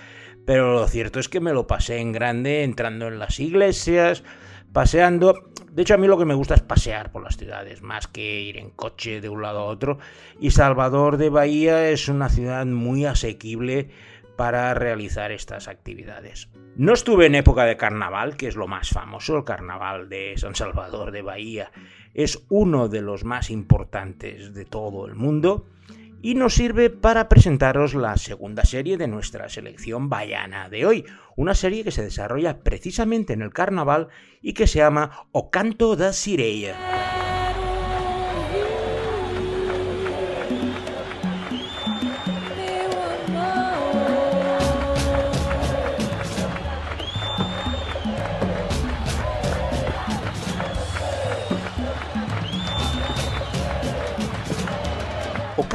pero 0.48 0.74
lo 0.74 0.88
cierto 0.88 1.19
es 1.19 1.29
que 1.29 1.39
me 1.39 1.53
lo 1.53 1.67
pasé 1.67 2.00
en 2.00 2.13
grande 2.13 2.63
entrando 2.63 3.07
en 3.07 3.19
las 3.19 3.39
iglesias, 3.39 4.24
paseando. 4.74 5.51
De 5.75 5.82
hecho, 5.82 5.96
a 5.96 5.98
mí 5.98 6.08
lo 6.08 6.17
que 6.17 6.24
me 6.24 6.34
gusta 6.34 6.55
es 6.55 6.62
pasear 6.62 7.12
por 7.12 7.22
las 7.22 7.36
ciudades, 7.36 7.82
más 7.82 8.08
que 8.08 8.39
ir 8.39 8.55
en 8.55 8.70
coche 8.70 9.20
de 9.20 9.27
un 9.27 9.41
lado 9.41 9.60
a 9.60 9.65
otro. 9.65 10.00
Y 10.39 10.51
Salvador 10.51 11.17
de 11.17 11.29
Bahía 11.29 11.89
es 11.89 12.08
una 12.08 12.29
ciudad 12.29 12.65
muy 12.65 13.05
asequible 13.05 13.89
para 14.38 14.74
realizar 14.74 15.34
estas 15.34 15.67
actividades. 15.67 16.48
No 16.77 16.94
estuve 16.94 17.25
en 17.25 17.36
época 17.36 17.65
de 17.65 17.75
carnaval, 17.75 18.38
que 18.38 18.48
es 18.48 18.55
lo 18.55 18.67
más 18.67 18.89
famoso, 18.89 19.36
el 19.36 19.44
carnaval 19.44 20.08
de 20.08 20.36
San 20.38 20.55
Salvador 20.55 21.12
de 21.12 21.22
Bahía 21.22 21.72
es 22.13 22.46
uno 22.48 22.88
de 22.88 23.01
los 23.01 23.25
más 23.25 23.50
importantes 23.50 24.53
de 24.53 24.63
todo 24.63 25.05
el 25.05 25.15
mundo 25.15 25.67
y 26.25 26.34
nos 26.34 26.55
sirve 26.55 26.89
para 26.89 27.29
presentaros 27.29 27.94
la 27.94 28.17
segunda 28.17 28.65
serie 28.65 28.98
de 28.98 29.08
nuestra 29.08 29.48
selección 29.48 30.10
bayana 30.10 30.70
de 30.70 30.88
hoy, 30.88 31.05
una 31.36 31.53
serie 31.53 31.84
que 31.84 31.91
se 31.91 32.01
desarrolla 32.01 32.63
precisamente 32.63 33.34
en 33.34 33.44
el 33.44 33.53
carnaval 33.53 34.08
y 34.41 34.53
que 34.53 34.65
se 34.65 34.79
llama 34.79 35.27
O 35.32 35.51
Canto 35.51 35.96
da 35.96 36.13
Sireia. 36.13 37.14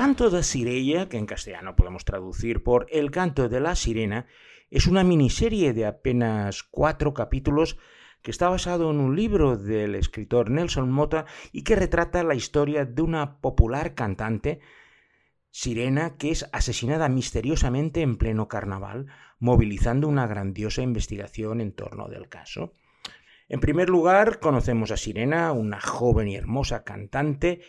Canto 0.00 0.30
de 0.30 0.42
Sirella, 0.42 1.10
que 1.10 1.18
en 1.18 1.26
castellano 1.26 1.76
podemos 1.76 2.06
traducir 2.06 2.62
por 2.62 2.86
El 2.88 3.10
canto 3.10 3.50
de 3.50 3.60
la 3.60 3.76
sirena, 3.76 4.24
es 4.70 4.86
una 4.86 5.04
miniserie 5.04 5.74
de 5.74 5.84
apenas 5.84 6.62
cuatro 6.62 7.12
capítulos 7.12 7.76
que 8.22 8.30
está 8.30 8.48
basado 8.48 8.90
en 8.90 8.98
un 8.98 9.14
libro 9.14 9.58
del 9.58 9.94
escritor 9.94 10.48
Nelson 10.48 10.90
Mota 10.90 11.26
y 11.52 11.64
que 11.64 11.76
retrata 11.76 12.22
la 12.22 12.34
historia 12.34 12.86
de 12.86 13.02
una 13.02 13.42
popular 13.42 13.94
cantante 13.94 14.60
sirena 15.50 16.16
que 16.16 16.30
es 16.30 16.48
asesinada 16.50 17.10
misteriosamente 17.10 18.00
en 18.00 18.16
pleno 18.16 18.48
carnaval, 18.48 19.08
movilizando 19.38 20.08
una 20.08 20.26
grandiosa 20.26 20.80
investigación 20.80 21.60
en 21.60 21.72
torno 21.72 22.08
del 22.08 22.30
caso. 22.30 22.72
En 23.50 23.60
primer 23.60 23.90
lugar, 23.90 24.40
conocemos 24.40 24.92
a 24.92 24.96
Sirena, 24.96 25.52
una 25.52 25.78
joven 25.78 26.28
y 26.28 26.36
hermosa 26.36 26.84
cantante 26.84 27.60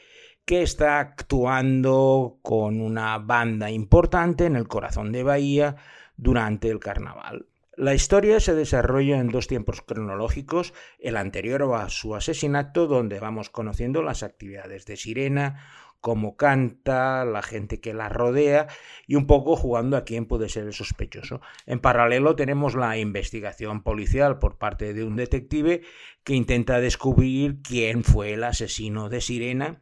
que 0.46 0.62
está 0.62 1.00
actuando 1.00 2.40
con 2.42 2.82
una 2.82 3.18
banda 3.18 3.70
importante 3.70 4.46
en 4.46 4.56
el 4.56 4.68
corazón 4.68 5.12
de 5.12 5.24
Bahía 5.24 5.76
durante 6.18 6.70
el 6.70 6.80
carnaval. 6.80 7.48
La 7.78 7.94
historia 7.94 8.40
se 8.40 8.54
desarrolla 8.54 9.18
en 9.18 9.30
dos 9.30 9.48
tiempos 9.48 9.82
cronológicos, 9.82 10.74
el 11.00 11.16
anterior 11.16 11.64
a 11.74 11.90
su 11.90 12.16
asesinato, 12.16 12.86
donde 12.86 13.20
vamos 13.20 13.50
conociendo 13.50 14.04
las 14.04 14.24
actividades 14.24 14.86
de 14.86 14.98
Sirena, 14.98 15.66
cómo 16.02 16.36
canta, 16.36 17.24
la 17.24 17.42
gente 17.42 17.80
que 17.80 17.94
la 17.94 18.10
rodea 18.10 18.68
y 19.08 19.16
un 19.16 19.28
poco 19.28 19.56
jugando 19.56 19.96
a 19.96 20.04
quién 20.04 20.26
puede 20.26 20.50
ser 20.50 20.66
el 20.66 20.74
sospechoso. 20.74 21.42
En 21.66 21.80
paralelo 21.80 22.36
tenemos 22.36 22.76
la 22.76 22.98
investigación 22.98 23.84
policial 23.84 24.38
por 24.38 24.58
parte 24.58 24.94
de 24.94 25.06
un 25.06 25.16
detective 25.16 25.82
que 26.24 26.34
intenta 26.34 26.82
descubrir 26.82 27.62
quién 27.62 28.04
fue 28.04 28.34
el 28.34 28.44
asesino 28.44 29.10
de 29.10 29.22
Sirena 29.22 29.82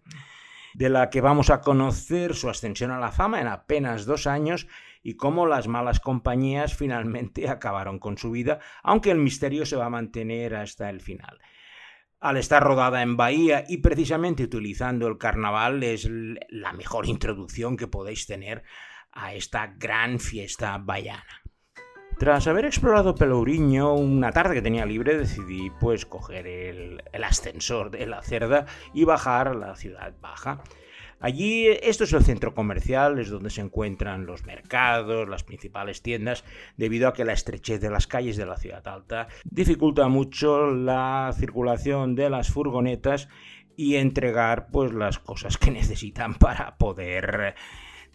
de 0.74 0.90
la 0.90 1.10
que 1.10 1.22
vamos 1.22 1.50
a 1.50 1.62
conocer 1.62 2.36
su 2.36 2.50
ascensión 2.50 2.92
a 2.92 3.00
la 3.00 3.12
fama 3.12 3.42
en 3.42 3.48
apenas 3.48 4.06
dos 4.06 4.28
años 4.28 4.68
y 5.02 5.16
cómo 5.16 5.46
las 5.46 5.68
malas 5.68 6.00
compañías 6.00 6.76
finalmente 6.76 7.50
acabaron 7.50 8.00
con 8.00 8.18
su 8.18 8.32
vida, 8.32 8.60
aunque 8.84 9.12
el 9.12 9.18
misterio 9.18 9.66
se 9.66 9.76
va 9.76 9.86
a 9.86 9.90
mantener 9.90 10.56
hasta 10.56 10.90
el 10.90 11.02
final. 11.02 11.40
Al 12.20 12.36
estar 12.36 12.62
rodada 12.62 13.02
en 13.02 13.16
Bahía 13.16 13.64
y 13.68 13.78
precisamente 13.78 14.44
utilizando 14.44 15.08
el 15.08 15.18
carnaval 15.18 15.82
es 15.84 16.10
la 16.50 16.74
mejor 16.74 17.06
introducción 17.06 17.78
que 17.78 17.88
podéis 17.88 18.28
tener 18.28 18.64
a 19.12 19.34
esta 19.34 19.68
gran 19.78 20.20
fiesta 20.20 20.78
bayana. 20.78 21.39
Tras 22.20 22.48
haber 22.48 22.66
explorado 22.66 23.16
Pelourinho 23.16 23.94
una 23.94 24.34
tarde 24.34 24.56
que 24.56 24.62
tenía 24.62 24.86
libre, 24.86 25.18
decidí 25.18 25.70
pues 25.80 26.06
coger 26.06 26.48
el, 26.48 27.02
ascensor 27.24 27.92
de 27.92 28.06
la 28.08 28.22
cerda 28.22 28.66
y 28.94 29.06
bajar 29.06 29.48
a 29.48 29.54
la 29.54 29.78
ciudad 29.78 30.14
baja. 30.20 30.62
Allí, 31.22 31.68
esto 31.68 32.04
es 32.04 32.12
el 32.12 32.26
centro 32.26 32.54
comercial, 32.54 33.20
es 33.20 33.30
donde 33.30 33.50
se 33.50 33.62
encuentran 33.62 34.26
los 34.26 34.44
mercados, 34.44 35.30
las 35.30 35.46
principales 35.46 36.02
tiendas, 36.02 36.44
debido 36.76 37.08
a 37.08 37.14
que 37.14 37.24
la 37.24 37.32
estrechez 37.32 37.80
de 37.80 37.90
las 37.90 38.06
calles 38.06 38.36
de 38.36 38.46
la 38.46 38.58
ciudad 38.58 38.86
alta 38.86 39.30
dificulta 39.46 40.10
mucho 40.10 40.72
la 40.72 41.34
circulación 41.38 42.16
de 42.16 42.30
las 42.30 42.50
furgonetas 42.50 43.30
y 43.78 43.96
entregar 43.96 44.68
pues 44.72 44.92
las 44.92 45.20
cosas 45.20 45.58
que 45.58 45.72
necesitan 45.72 46.34
para 46.34 46.76
poder 46.76 47.56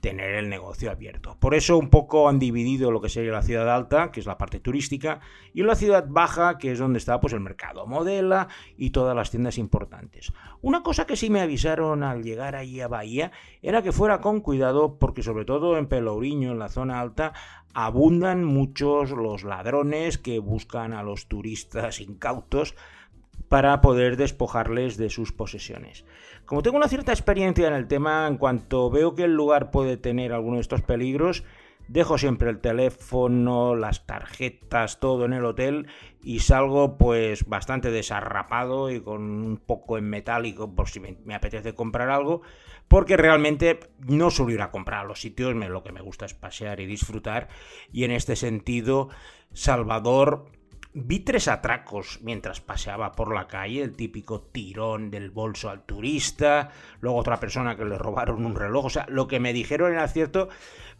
tener 0.04 0.34
el 0.34 0.50
negocio 0.50 0.90
abierto. 0.90 1.38
Por 1.40 1.54
eso 1.54 1.78
un 1.78 1.88
poco 1.88 2.28
han 2.28 2.38
dividido 2.38 2.90
lo 2.90 3.00
que 3.00 3.08
sería 3.08 3.32
la 3.32 3.40
ciudad 3.40 3.74
alta, 3.74 4.12
que 4.12 4.20
es 4.20 4.26
la 4.26 4.36
parte 4.36 4.60
turística, 4.60 5.20
y 5.54 5.62
la 5.62 5.76
ciudad 5.76 6.04
baja, 6.06 6.58
que 6.58 6.72
es 6.72 6.78
donde 6.78 6.98
está 6.98 7.20
pues 7.20 7.32
el 7.32 7.40
mercado 7.40 7.86
modela 7.86 8.48
y 8.76 8.90
todas 8.90 9.16
las 9.16 9.30
tiendas 9.30 9.56
importantes. 9.56 10.30
Una 10.60 10.82
cosa 10.82 11.06
que 11.06 11.16
sí 11.16 11.30
me 11.30 11.40
avisaron 11.40 12.02
al 12.02 12.22
llegar 12.22 12.54
ahí 12.54 12.82
a 12.82 12.88
Bahía 12.88 13.32
era 13.62 13.80
que 13.80 13.92
fuera 13.92 14.20
con 14.20 14.42
cuidado 14.42 14.98
porque 14.98 15.22
sobre 15.22 15.46
todo 15.46 15.78
en 15.78 15.86
Pelourinho, 15.86 16.52
en 16.52 16.58
la 16.58 16.68
zona 16.68 17.00
alta, 17.00 17.32
abundan 17.72 18.44
muchos 18.44 19.10
los 19.10 19.42
ladrones 19.42 20.18
que 20.18 20.38
buscan 20.38 20.92
a 20.92 21.02
los 21.02 21.28
turistas 21.28 21.98
incautos 22.00 22.74
para 23.48 23.80
poder 23.80 24.16
despojarles 24.16 24.96
de 24.96 25.10
sus 25.10 25.32
posesiones. 25.32 26.04
Como 26.44 26.62
tengo 26.62 26.76
una 26.76 26.88
cierta 26.88 27.12
experiencia 27.12 27.68
en 27.68 27.74
el 27.74 27.88
tema, 27.88 28.26
en 28.26 28.36
cuanto 28.36 28.90
veo 28.90 29.14
que 29.14 29.24
el 29.24 29.34
lugar 29.34 29.70
puede 29.70 29.96
tener 29.96 30.32
alguno 30.32 30.56
de 30.56 30.62
estos 30.62 30.82
peligros, 30.82 31.44
dejo 31.88 32.18
siempre 32.18 32.50
el 32.50 32.60
teléfono, 32.60 33.74
las 33.74 34.06
tarjetas, 34.06 35.00
todo 35.00 35.24
en 35.24 35.32
el 35.32 35.44
hotel 35.44 35.86
y 36.22 36.40
salgo 36.40 36.96
pues 36.96 37.46
bastante 37.46 37.90
desarrapado 37.90 38.90
y 38.90 39.00
con 39.00 39.22
un 39.22 39.56
poco 39.58 39.98
en 39.98 40.08
metálico 40.08 40.74
por 40.74 40.88
si 40.88 41.00
me, 41.00 41.34
apetece 41.34 41.74
comprar 41.74 42.10
algo, 42.10 42.42
porque 42.88 43.16
realmente 43.16 43.80
no 43.98 44.30
suelo 44.30 44.52
ir 44.52 44.62
a 44.62 44.70
comprar 44.70 45.00
a 45.00 45.08
los 45.08 45.20
sitios, 45.20 45.54
lo 45.54 45.82
que 45.82 45.92
me 45.92 46.00
gusta 46.00 46.24
es 46.24 46.34
pasear 46.34 46.80
y 46.80 46.86
disfrutar 46.86 47.48
y 47.92 48.04
en 48.04 48.10
este 48.10 48.36
sentido 48.36 49.10
Salvador 49.52 50.46
Vi 50.96 51.18
tres 51.18 51.48
atracos 51.48 52.20
mientras 52.22 52.60
paseaba 52.60 53.10
por 53.10 53.34
la 53.34 53.48
calle, 53.48 53.82
el 53.82 53.96
típico 53.96 54.42
tirón 54.42 55.10
del 55.10 55.30
bolso 55.30 55.68
al 55.68 55.82
turista, 55.82 56.70
luego 57.00 57.18
otra 57.18 57.40
persona 57.40 57.76
que 57.76 57.84
le 57.84 57.98
robaron 57.98 58.46
un 58.46 58.54
reloj, 58.54 58.84
o 58.84 58.90
sea, 58.90 59.04
lo 59.08 59.26
que 59.26 59.40
me 59.40 59.52
dijeron 59.52 59.92
era 59.92 60.06
cierto, 60.06 60.48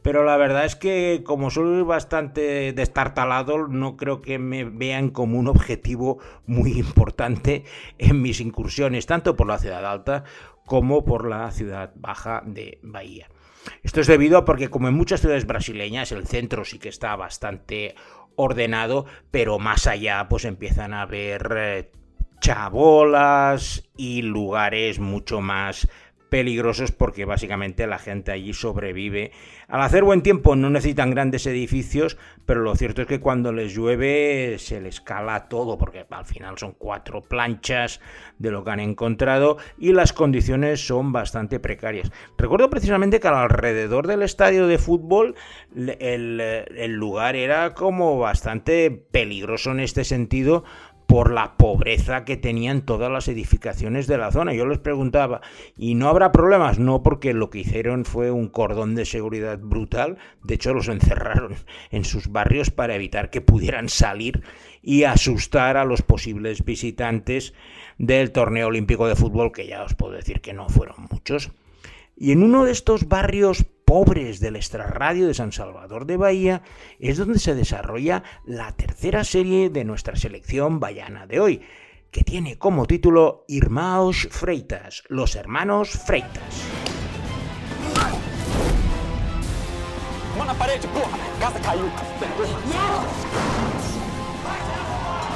pero 0.03 0.25
la 0.25 0.37
verdad 0.37 0.65
es 0.65 0.75
que 0.75 1.23
como 1.25 1.49
soy 1.49 1.83
bastante 1.83 2.73
destartalado, 2.73 3.69
no 3.69 3.97
creo 3.97 4.21
que 4.21 4.41
me 4.41 4.65
vean 4.65 5.11
como 5.11 5.39
un 5.39 5.47
objetivo 5.47 6.19
muy 6.45 6.73
importante 6.73 7.63
en 7.99 8.21
mis 8.21 8.41
incursiones, 8.41 9.07
tanto 9.07 9.37
por 9.37 9.47
la 9.47 9.61
ciudad 9.61 9.87
alta 9.87 10.25
como 10.67 11.05
por 11.05 11.29
la 11.29 11.53
ciudad 11.53 11.93
baja 11.95 12.43
de 12.45 12.81
Bahía. 12.83 13.29
Esto 13.83 14.01
es 14.01 14.07
debido 14.07 14.39
a 14.39 14.45
porque 14.45 14.69
como 14.69 14.89
en 14.89 14.95
muchas 14.95 15.21
ciudades 15.21 15.47
brasileñas 15.47 16.13
el 16.13 16.27
centro 16.27 16.65
sí 16.65 16.79
que 16.79 16.89
está 16.89 17.17
bastante 17.17 17.95
ordenado, 18.37 19.07
pero 19.31 19.59
más 19.59 19.87
allá 19.87 20.27
pues 20.29 20.45
empiezan 20.45 20.93
a 20.93 21.03
haber 21.03 21.55
eh, 21.57 21.91
chabolas 22.41 23.89
y 23.97 24.23
lugares 24.23 24.99
mucho 24.99 25.41
más 25.41 25.89
peligrosos 26.35 26.91
porque 26.91 27.27
básicamente 27.27 27.87
la 27.87 28.01
gente 28.01 28.33
allí 28.33 28.55
sobrevive. 28.55 29.31
Al 29.69 29.83
hacer 29.83 30.03
buen 30.03 30.21
tiempo 30.21 30.57
no 30.57 30.69
necesitan 30.69 31.13
grandes 31.13 31.47
edificios, 31.47 32.19
pero 32.45 32.63
lo 32.63 32.75
cierto 32.75 33.03
es 33.03 33.07
que 33.07 33.21
cuando 33.21 33.53
les 33.53 33.73
llueve 33.73 34.57
se 34.59 34.81
les 34.81 35.01
cala 35.01 35.49
todo 35.49 35.79
porque 35.79 36.05
al 36.11 36.25
final 36.25 36.59
son 36.59 36.73
cuatro 36.73 37.21
planchas 37.21 38.01
de 38.41 38.51
lo 38.51 38.65
que 38.65 38.73
han 38.73 38.81
encontrado 38.81 39.59
y 39.79 39.93
las 39.93 40.13
condiciones 40.13 40.85
son 40.85 41.13
bastante 41.13 41.61
precarias. 41.61 42.11
Recuerdo 42.37 42.69
precisamente 42.69 43.21
que 43.21 43.29
alrededor 43.29 44.09
del 44.09 44.23
estadio 44.23 44.67
de 44.67 44.79
fútbol 44.79 45.37
el, 45.77 46.41
el 46.41 46.93
lugar 46.95 47.37
era 47.37 47.75
como 47.75 48.19
bastante 48.19 48.91
peligroso 48.91 49.71
en 49.71 49.79
este 49.79 50.03
sentido 50.03 50.65
por 51.07 51.31
la 51.33 51.57
pobreza 51.57 52.25
que 52.25 52.37
tenían 52.37 52.83
todas 52.83 53.11
las 53.11 53.29
edificaciones 53.29 54.07
de 54.07 54.19
la 54.19 54.33
zona. 54.33 54.55
Yo 54.55 54.67
les 54.67 54.79
preguntaba, 54.79 55.41
¿y 55.77 55.95
no 55.95 56.09
habrá 56.09 56.33
problemas? 56.33 56.79
No, 56.79 57.03
porque 57.03 57.35
lo 57.35 57.51
que 57.51 57.61
hicieron 57.61 58.05
fue 58.05 58.31
un 58.31 58.49
cordón 58.49 58.95
de 58.95 59.05
seguridad 59.05 59.59
brutal. 59.59 60.19
De 60.43 60.55
hecho, 60.55 60.75
los 60.75 60.89
encerraron 60.89 61.55
en 61.91 62.05
sus 62.05 62.29
barrios 62.29 62.71
para 62.71 62.95
evitar 62.95 63.31
que 63.31 63.41
pudieran 63.41 63.89
salir 63.89 64.43
y 64.83 65.05
asustar 65.05 65.77
a 65.77 65.85
los 65.85 66.03
posibles 66.03 66.65
visitantes 66.65 67.55
del 67.99 68.33
torneo 68.33 68.69
olímpico 68.69 69.07
de 69.07 69.17
fútbol, 69.17 69.53
que 69.53 69.67
ya 69.67 69.83
os 69.83 69.95
puedo 69.95 70.13
decir 70.13 70.41
que 70.41 70.53
no 70.53 70.69
fueron 70.69 71.09
muchos. 71.11 71.51
Y 72.17 72.33
en 72.33 72.43
uno 72.43 72.65
de 72.65 72.73
estos 72.73 73.09
barrios 73.09 73.67
pobres 73.85 74.41
del 74.41 74.57
extrarradio 74.57 75.27
de 75.27 75.35
San 75.35 75.53
Salvador 75.53 76.07
de 76.07 76.17
Bahía 76.17 76.63
es 76.99 77.19
donde 77.19 77.39
se 77.39 77.55
desarrolla 77.55 78.23
la 78.45 78.73
tercera 78.73 79.25
serie 79.25 79.71
de 79.71 79.85
nuestra 79.85 80.17
selección 80.17 80.81
bayana 80.81 81.27
de 81.27 81.41
hoy, 81.41 81.63
que 82.11 82.25
tiene 82.25 82.59
como 82.59 82.87
título 82.87 83.45
Irmãos 83.49 84.29
Freitas, 84.31 85.03
los 85.09 85.37
hermanos 85.37 85.91
Freitas. 85.91 86.65
Porra! 90.93 91.19
Casa 91.41 91.61
caiu! 91.61 91.89
Porra! 91.91 92.59
Não! 92.73 93.05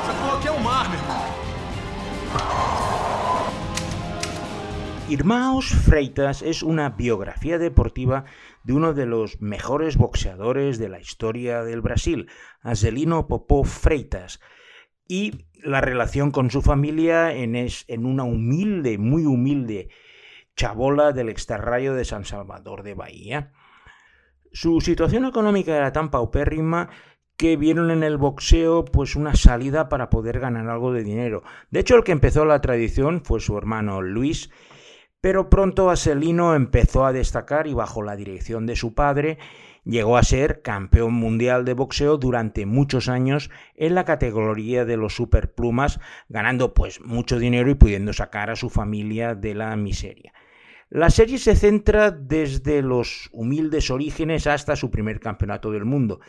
Essa 0.03 0.15
porra 0.15 0.39
aqui 0.39 0.49
é 0.49 0.59
mar, 0.61 0.89
meu 0.91 0.99
irmão. 0.99 1.28
Irmãos 5.11 5.71
Freitas 5.71 6.43
es 6.43 6.63
una 6.63 6.91
biografía 6.91 7.57
deportiva 7.57 8.27
de 8.63 8.75
uno 8.75 8.93
de 8.93 9.07
los 9.07 9.41
mejores 9.41 9.97
boxeadores 9.97 10.79
de 10.79 10.91
la 10.91 11.01
historia 11.01 11.63
del 11.65 11.81
Brasil, 11.81 12.29
Azelino 12.61 13.27
Popó 13.27 13.65
Freitas, 13.65 14.39
y 15.09 15.47
la 15.63 15.81
relación 15.81 16.31
con 16.31 16.51
su 16.51 16.61
familia 16.61 17.33
en, 17.33 17.57
es, 17.57 17.87
en 17.89 18.05
una 18.05 18.25
humilde, 18.25 18.99
muy 18.99 19.25
humilde 19.25 19.89
chabola 20.57 21.13
del 21.13 21.31
extrarrayo 21.31 21.95
de 21.95 22.05
San 22.05 22.27
Salvador 22.27 22.83
de 22.83 22.93
Bahía. 22.93 23.53
Su 24.53 24.83
situación 24.83 25.25
económica 25.25 25.75
era 25.75 25.91
tan 25.91 26.11
paupérrima 26.11 26.91
que 27.39 27.57
vieron 27.57 27.91
en 27.91 28.03
el 28.03 28.19
boxeo 28.19 28.85
pues 28.85 29.17
una 29.17 29.35
salida 29.37 29.89
para 29.89 30.11
poder 30.11 30.39
ganar 30.39 30.69
algo 30.69 30.93
de 30.93 31.03
dinero. 31.03 31.45
De 31.71 31.81
hecho, 31.81 31.97
el 31.97 32.05
que 32.05 32.13
empezó 32.13 32.45
la 32.45 32.61
tradición 32.61 33.25
fue 33.25 33.41
su 33.41 33.57
hermano 33.57 34.03
Luis, 34.03 34.51
pero 35.21 35.51
pronto 35.51 35.91
Aselino 35.91 36.55
empezó 36.55 37.05
a 37.05 37.13
destacar 37.13 37.67
y 37.67 37.75
bajo 37.75 38.03
la 38.03 38.17
dirección 38.17 38.67
de 38.67 38.77
su 38.77 38.95
padre 38.95 39.39
llegó 39.85 40.17
a 40.17 40.23
ser 40.23 40.63
campeón 40.63 41.15
mundial 41.15 41.65
de 41.65 41.75
boxeo 41.75 42.19
durante 42.19 42.67
muchos 42.67 43.09
años 43.09 43.51
en 43.75 43.95
la 43.95 44.05
categoría 44.05 44.85
de 44.85 44.97
los 44.97 45.17
superplumas, 45.17 45.99
ganando 46.29 46.75
pues 46.75 47.01
mucho 47.01 47.39
dinero 47.39 47.71
y 47.71 47.75
pudiendo 47.75 48.13
sacar 48.13 48.51
a 48.51 48.57
su 48.57 48.71
familia 48.71 49.35
de 49.35 49.55
la 49.55 49.75
miseria. 49.77 50.33
La 50.91 51.11
serie 51.11 51.37
se 51.37 51.55
centra 51.55 52.11
desde 52.11 52.81
los 52.81 53.29
humildes 53.33 53.91
orígenes 53.91 54.47
hasta 54.47 54.75
su 54.75 54.91
primer 54.91 55.21
campeonato 55.21 55.71
del 55.71 55.85
mundo, 55.85 56.21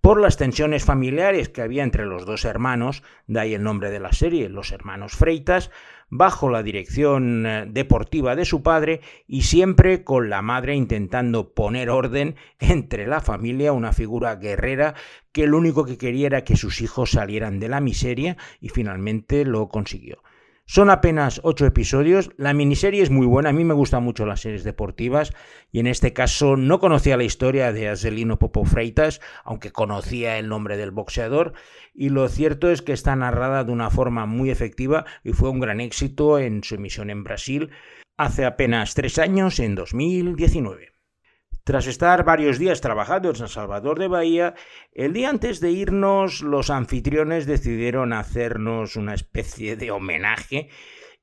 por 0.00 0.20
las 0.20 0.36
tensiones 0.36 0.84
familiares 0.84 1.48
que 1.48 1.62
había 1.62 1.84
entre 1.84 2.04
los 2.04 2.26
dos 2.26 2.44
hermanos, 2.44 3.04
de 3.28 3.38
ahí 3.38 3.54
el 3.54 3.62
nombre 3.62 3.90
de 3.90 4.00
la 4.00 4.12
serie, 4.12 4.48
los 4.48 4.72
hermanos 4.72 5.12
Freitas, 5.12 5.70
bajo 6.10 6.48
la 6.50 6.62
dirección 6.62 7.46
eh, 7.46 7.66
deportiva 7.68 8.36
de 8.36 8.44
su 8.44 8.62
padre 8.62 9.00
y 9.26 9.42
siempre 9.42 10.04
con 10.04 10.30
la 10.30 10.42
madre 10.42 10.74
intentando 10.74 11.52
poner 11.52 11.90
orden 11.90 12.36
entre 12.58 13.06
la 13.06 13.20
familia, 13.20 13.72
una 13.72 13.92
figura 13.92 14.36
guerrera 14.36 14.94
que 15.32 15.46
lo 15.46 15.58
único 15.58 15.84
que 15.84 15.98
quería 15.98 16.26
era 16.26 16.44
que 16.44 16.56
sus 16.56 16.80
hijos 16.80 17.10
salieran 17.10 17.60
de 17.60 17.68
la 17.68 17.80
miseria 17.80 18.36
y 18.60 18.70
finalmente 18.70 19.44
lo 19.44 19.68
consiguió. 19.68 20.22
Son 20.70 20.90
apenas 20.90 21.40
ocho 21.44 21.64
episodios. 21.64 22.28
La 22.36 22.52
miniserie 22.52 23.02
es 23.02 23.08
muy 23.08 23.24
buena. 23.26 23.48
A 23.48 23.52
mí 23.54 23.64
me 23.64 23.72
gustan 23.72 24.02
mucho 24.02 24.26
las 24.26 24.40
series 24.40 24.64
deportivas. 24.64 25.32
Y 25.72 25.80
en 25.80 25.86
este 25.86 26.12
caso 26.12 26.58
no 26.58 26.78
conocía 26.78 27.16
la 27.16 27.24
historia 27.24 27.72
de 27.72 27.88
Azelino 27.88 28.38
Popo 28.38 28.66
Freitas, 28.66 29.22
aunque 29.44 29.72
conocía 29.72 30.38
el 30.38 30.50
nombre 30.50 30.76
del 30.76 30.90
boxeador. 30.90 31.54
Y 31.94 32.10
lo 32.10 32.28
cierto 32.28 32.70
es 32.70 32.82
que 32.82 32.92
está 32.92 33.16
narrada 33.16 33.64
de 33.64 33.72
una 33.72 33.88
forma 33.88 34.26
muy 34.26 34.50
efectiva 34.50 35.06
y 35.24 35.32
fue 35.32 35.48
un 35.48 35.60
gran 35.60 35.80
éxito 35.80 36.38
en 36.38 36.62
su 36.62 36.74
emisión 36.74 37.08
en 37.08 37.24
Brasil 37.24 37.70
hace 38.18 38.44
apenas 38.44 38.92
tres 38.92 39.18
años, 39.18 39.60
en 39.60 39.74
2019. 39.74 40.87
Tras 41.68 41.86
estar 41.86 42.24
varios 42.24 42.58
días 42.58 42.80
trabajando 42.80 43.28
en 43.28 43.36
San 43.36 43.48
Salvador 43.48 43.98
de 43.98 44.08
Bahía, 44.08 44.54
el 44.94 45.12
día 45.12 45.28
antes 45.28 45.60
de 45.60 45.70
irnos 45.70 46.40
los 46.40 46.70
anfitriones 46.70 47.44
decidieron 47.44 48.14
hacernos 48.14 48.96
una 48.96 49.12
especie 49.12 49.76
de 49.76 49.90
homenaje 49.90 50.70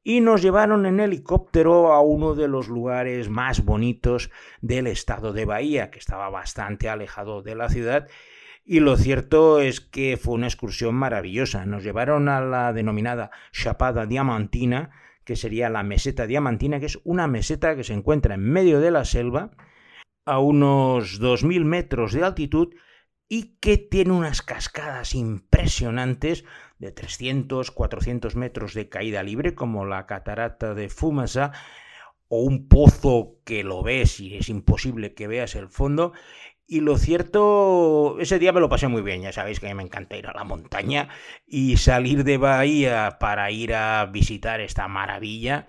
y 0.04 0.22
nos 0.22 0.44
llevaron 0.44 0.86
en 0.86 1.00
helicóptero 1.00 1.94
a 1.94 2.02
uno 2.02 2.36
de 2.36 2.48
los 2.48 2.68
lugares 2.68 3.28
más 3.28 3.66
bonitos 3.66 4.30
del 4.62 4.86
estado 4.86 5.34
de 5.34 5.46
Bahía, 5.46 5.90
que 5.90 5.98
estaba 5.98 6.30
bastante 6.30 6.90
alejado 6.90 7.42
de 7.42 7.56
la 7.56 7.68
ciudad. 7.68 8.08
Y 8.64 8.82
lo 8.82 8.98
cierto 8.98 9.62
es 9.62 9.82
que 9.82 10.16
fue 10.16 10.36
una 10.36 10.46
excursión 10.46 10.94
maravillosa. 10.94 11.66
Nos 11.66 11.84
llevaron 11.84 12.30
a 12.30 12.40
la 12.42 12.72
denominada 12.72 13.32
Chapada 13.52 14.06
Diamantina, 14.06 14.92
que 15.24 15.38
sería 15.38 15.72
la 15.72 15.82
meseta 15.82 16.28
diamantina, 16.28 16.80
que 16.80 16.86
es 16.86 17.00
una 17.04 17.26
meseta 17.26 17.76
que 17.76 17.84
se 17.84 17.94
encuentra 17.94 18.36
en 18.36 18.44
medio 18.44 18.80
de 18.80 18.92
la 18.92 19.06
selva, 19.06 19.50
a 20.26 20.40
unos 20.40 21.20
2.000 21.20 21.64
metros 21.64 22.14
de 22.14 22.24
altitud 22.24 22.74
y 23.28 23.58
que 23.60 23.78
tiene 23.78 24.12
unas 24.12 24.42
cascadas 24.42 25.16
impresionantes 25.16 26.46
de 26.78 26.92
300, 26.92 27.72
400 27.72 28.36
metros 28.36 28.74
de 28.74 28.90
caída 28.90 29.24
libre, 29.24 29.56
como 29.56 29.86
la 29.86 30.06
catarata 30.06 30.74
de 30.74 30.90
Fumasa, 30.90 31.52
o 32.28 32.42
un 32.42 32.68
pozo 32.68 33.40
que 33.46 33.64
lo 33.64 33.84
ves 33.84 34.20
y 34.20 34.36
es 34.38 34.50
imposible 34.50 35.14
que 35.14 35.28
veas 35.28 35.56
el 35.56 35.70
fondo. 35.70 36.14
Y 36.68 36.80
lo 36.82 36.98
cierto, 36.98 38.18
ese 38.20 38.40
día 38.40 38.52
me 38.52 38.60
lo 38.60 38.70
pasé 38.70 38.88
muy 38.88 39.04
bien, 39.04 39.22
ya 39.22 39.32
sabéis 39.32 39.60
que 39.60 39.68
a 39.68 39.70
mí 39.70 39.76
me 39.76 39.84
encanta 39.84 40.18
ir 40.18 40.28
a 40.28 40.34
la 40.34 40.44
montaña 40.44 41.10
y 41.46 41.78
salir 41.78 42.24
de 42.24 42.38
Bahía 42.38 43.18
para 43.20 43.52
ir 43.52 43.76
a 43.76 44.06
visitar 44.08 44.62
esta 44.62 44.88
maravilla 44.88 45.68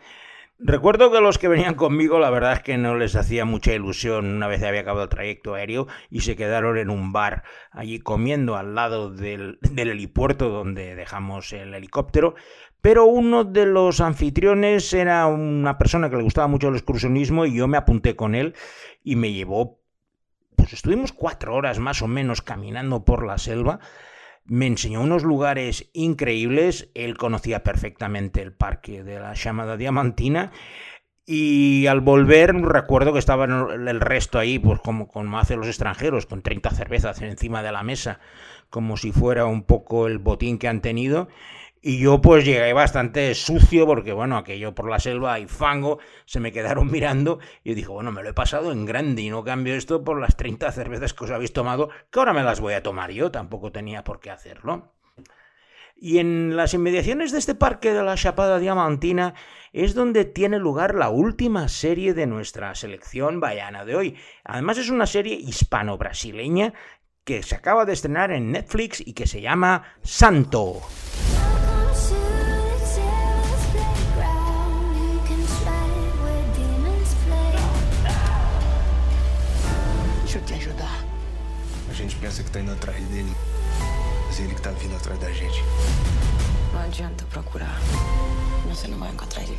Recuerdo 0.58 1.12
que 1.12 1.20
los 1.20 1.36
que 1.36 1.48
venían 1.48 1.74
conmigo 1.74 2.18
la 2.18 2.30
verdad 2.30 2.54
es 2.54 2.62
que 2.62 2.78
no 2.78 2.96
les 2.96 3.14
hacía 3.14 3.44
mucha 3.44 3.74
ilusión 3.74 4.24
una 4.24 4.46
vez 4.46 4.62
había 4.62 4.80
acabado 4.80 5.04
el 5.04 5.10
trayecto 5.10 5.52
aéreo 5.52 5.86
y 6.08 6.22
se 6.22 6.34
quedaron 6.34 6.78
en 6.78 6.88
un 6.88 7.12
bar 7.12 7.42
allí 7.70 7.98
comiendo 7.98 8.56
al 8.56 8.74
lado 8.74 9.10
del, 9.10 9.58
del 9.60 9.90
helipuerto 9.90 10.48
donde 10.48 10.94
dejamos 10.94 11.52
el 11.52 11.74
helicóptero, 11.74 12.36
pero 12.80 13.04
uno 13.04 13.44
de 13.44 13.66
los 13.66 14.00
anfitriones 14.00 14.94
era 14.94 15.26
una 15.26 15.76
persona 15.76 16.08
que 16.08 16.16
le 16.16 16.22
gustaba 16.22 16.46
mucho 16.46 16.68
el 16.68 16.76
excursionismo 16.76 17.44
y 17.44 17.54
yo 17.54 17.68
me 17.68 17.76
apunté 17.76 18.16
con 18.16 18.34
él 18.34 18.54
y 19.04 19.16
me 19.16 19.34
llevó, 19.34 19.78
pues 20.56 20.72
estuvimos 20.72 21.12
cuatro 21.12 21.54
horas 21.54 21.78
más 21.80 22.00
o 22.00 22.08
menos 22.08 22.40
caminando 22.40 23.04
por 23.04 23.26
la 23.26 23.36
selva 23.36 23.80
me 24.48 24.66
enseñó 24.66 25.00
unos 25.02 25.22
lugares 25.22 25.90
increíbles, 25.92 26.88
él 26.94 27.16
conocía 27.16 27.62
perfectamente 27.62 28.42
el 28.42 28.52
parque 28.52 29.02
de 29.02 29.18
la 29.18 29.34
llamada 29.34 29.76
Diamantina 29.76 30.52
y 31.28 31.88
al 31.88 32.00
volver 32.00 32.54
recuerdo 32.54 33.12
que 33.12 33.18
estaba 33.18 33.46
el 33.46 34.00
resto 34.00 34.38
ahí, 34.38 34.60
pues 34.60 34.80
como, 34.80 35.08
como 35.08 35.40
hacen 35.40 35.58
los 35.58 35.66
extranjeros, 35.66 36.24
con 36.24 36.42
30 36.42 36.70
cervezas 36.70 37.20
encima 37.20 37.64
de 37.64 37.72
la 37.72 37.82
mesa, 37.82 38.20
como 38.70 38.96
si 38.96 39.10
fuera 39.10 39.44
un 39.46 39.64
poco 39.64 40.06
el 40.06 40.18
botín 40.18 40.58
que 40.58 40.68
han 40.68 40.80
tenido. 40.80 41.28
Y 41.82 41.98
yo 41.98 42.20
pues 42.20 42.44
llegué 42.44 42.72
bastante 42.72 43.34
sucio 43.34 43.86
porque 43.86 44.12
bueno, 44.12 44.36
aquello 44.36 44.74
por 44.74 44.90
la 44.90 44.98
selva 44.98 45.38
y 45.38 45.46
fango, 45.46 45.98
se 46.24 46.40
me 46.40 46.50
quedaron 46.52 46.90
mirando 46.90 47.38
y 47.62 47.74
dije, 47.74 47.88
bueno, 47.88 48.12
me 48.12 48.22
lo 48.22 48.30
he 48.30 48.34
pasado 48.34 48.72
en 48.72 48.84
grande 48.84 49.22
y 49.22 49.30
no 49.30 49.44
cambio 49.44 49.74
esto 49.74 50.02
por 50.02 50.20
las 50.20 50.36
30 50.36 50.72
cervezas 50.72 51.14
que 51.14 51.24
os 51.24 51.30
habéis 51.30 51.52
tomado, 51.52 51.90
que 52.10 52.18
ahora 52.18 52.32
me 52.32 52.42
las 52.42 52.60
voy 52.60 52.74
a 52.74 52.82
tomar 52.82 53.10
yo, 53.10 53.30
tampoco 53.30 53.72
tenía 53.72 54.02
por 54.04 54.20
qué 54.20 54.30
hacerlo. 54.30 54.92
Y 55.98 56.18
en 56.18 56.56
las 56.56 56.74
inmediaciones 56.74 57.32
de 57.32 57.38
este 57.38 57.54
parque 57.54 57.94
de 57.94 58.02
la 58.02 58.16
Chapada 58.16 58.58
Diamantina 58.58 59.32
es 59.72 59.94
donde 59.94 60.26
tiene 60.26 60.58
lugar 60.58 60.94
la 60.94 61.08
última 61.08 61.68
serie 61.68 62.12
de 62.12 62.26
nuestra 62.26 62.74
selección 62.74 63.40
baiana 63.40 63.86
de 63.86 63.96
hoy. 63.96 64.16
Además 64.44 64.76
es 64.76 64.90
una 64.90 65.06
serie 65.06 65.36
hispano-brasileña 65.36 66.74
que 67.26 67.42
se 67.42 67.56
acaba 67.56 67.84
de 67.84 67.92
estrenar 67.92 68.30
en 68.30 68.52
Netflix 68.52 69.02
y 69.04 69.12
que 69.12 69.26
se 69.26 69.40
llama 69.40 69.82
Santo. 70.04 70.80
pensa 82.20 82.42
que 82.42 82.50
tá 82.50 82.60
indo 82.60 82.72
atrás 82.72 83.08
dele, 83.08 83.32
mas 84.26 84.40
ele 84.40 84.54
que 84.54 84.60
tá 84.60 84.70
vindo 84.70 84.96
atrás 84.96 85.18
da 85.20 85.30
gente. 85.30 85.62
Não 86.72 86.80
adianta 86.80 87.24
procurar. 87.26 87.80
Você 88.68 88.88
não 88.88 88.98
vai 88.98 89.10
encontrar 89.10 89.42
ele. 89.42 89.58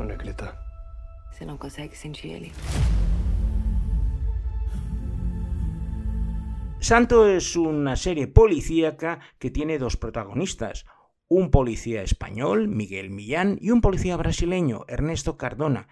Onde 0.00 0.14
é 0.14 0.16
que 0.16 0.24
ele 0.24 0.34
tá? 0.34 0.56
Você 1.30 1.44
não 1.44 1.56
consegue 1.56 1.96
sentir 1.96 2.28
ele? 2.28 2.52
Santo 6.80 7.28
es 7.28 7.54
una 7.54 7.96
serie 7.96 8.26
policíaca 8.26 9.20
que 9.38 9.50
tiene 9.50 9.78
dos 9.78 9.96
protagonistas, 9.96 10.84
un 11.28 11.50
policía 11.50 12.02
español, 12.02 12.68
Miguel 12.68 13.08
Millán, 13.10 13.56
y 13.60 13.70
un 13.70 13.80
policía 13.80 14.16
brasileño, 14.16 14.84
Ernesto 14.88 15.36
Cardona, 15.36 15.86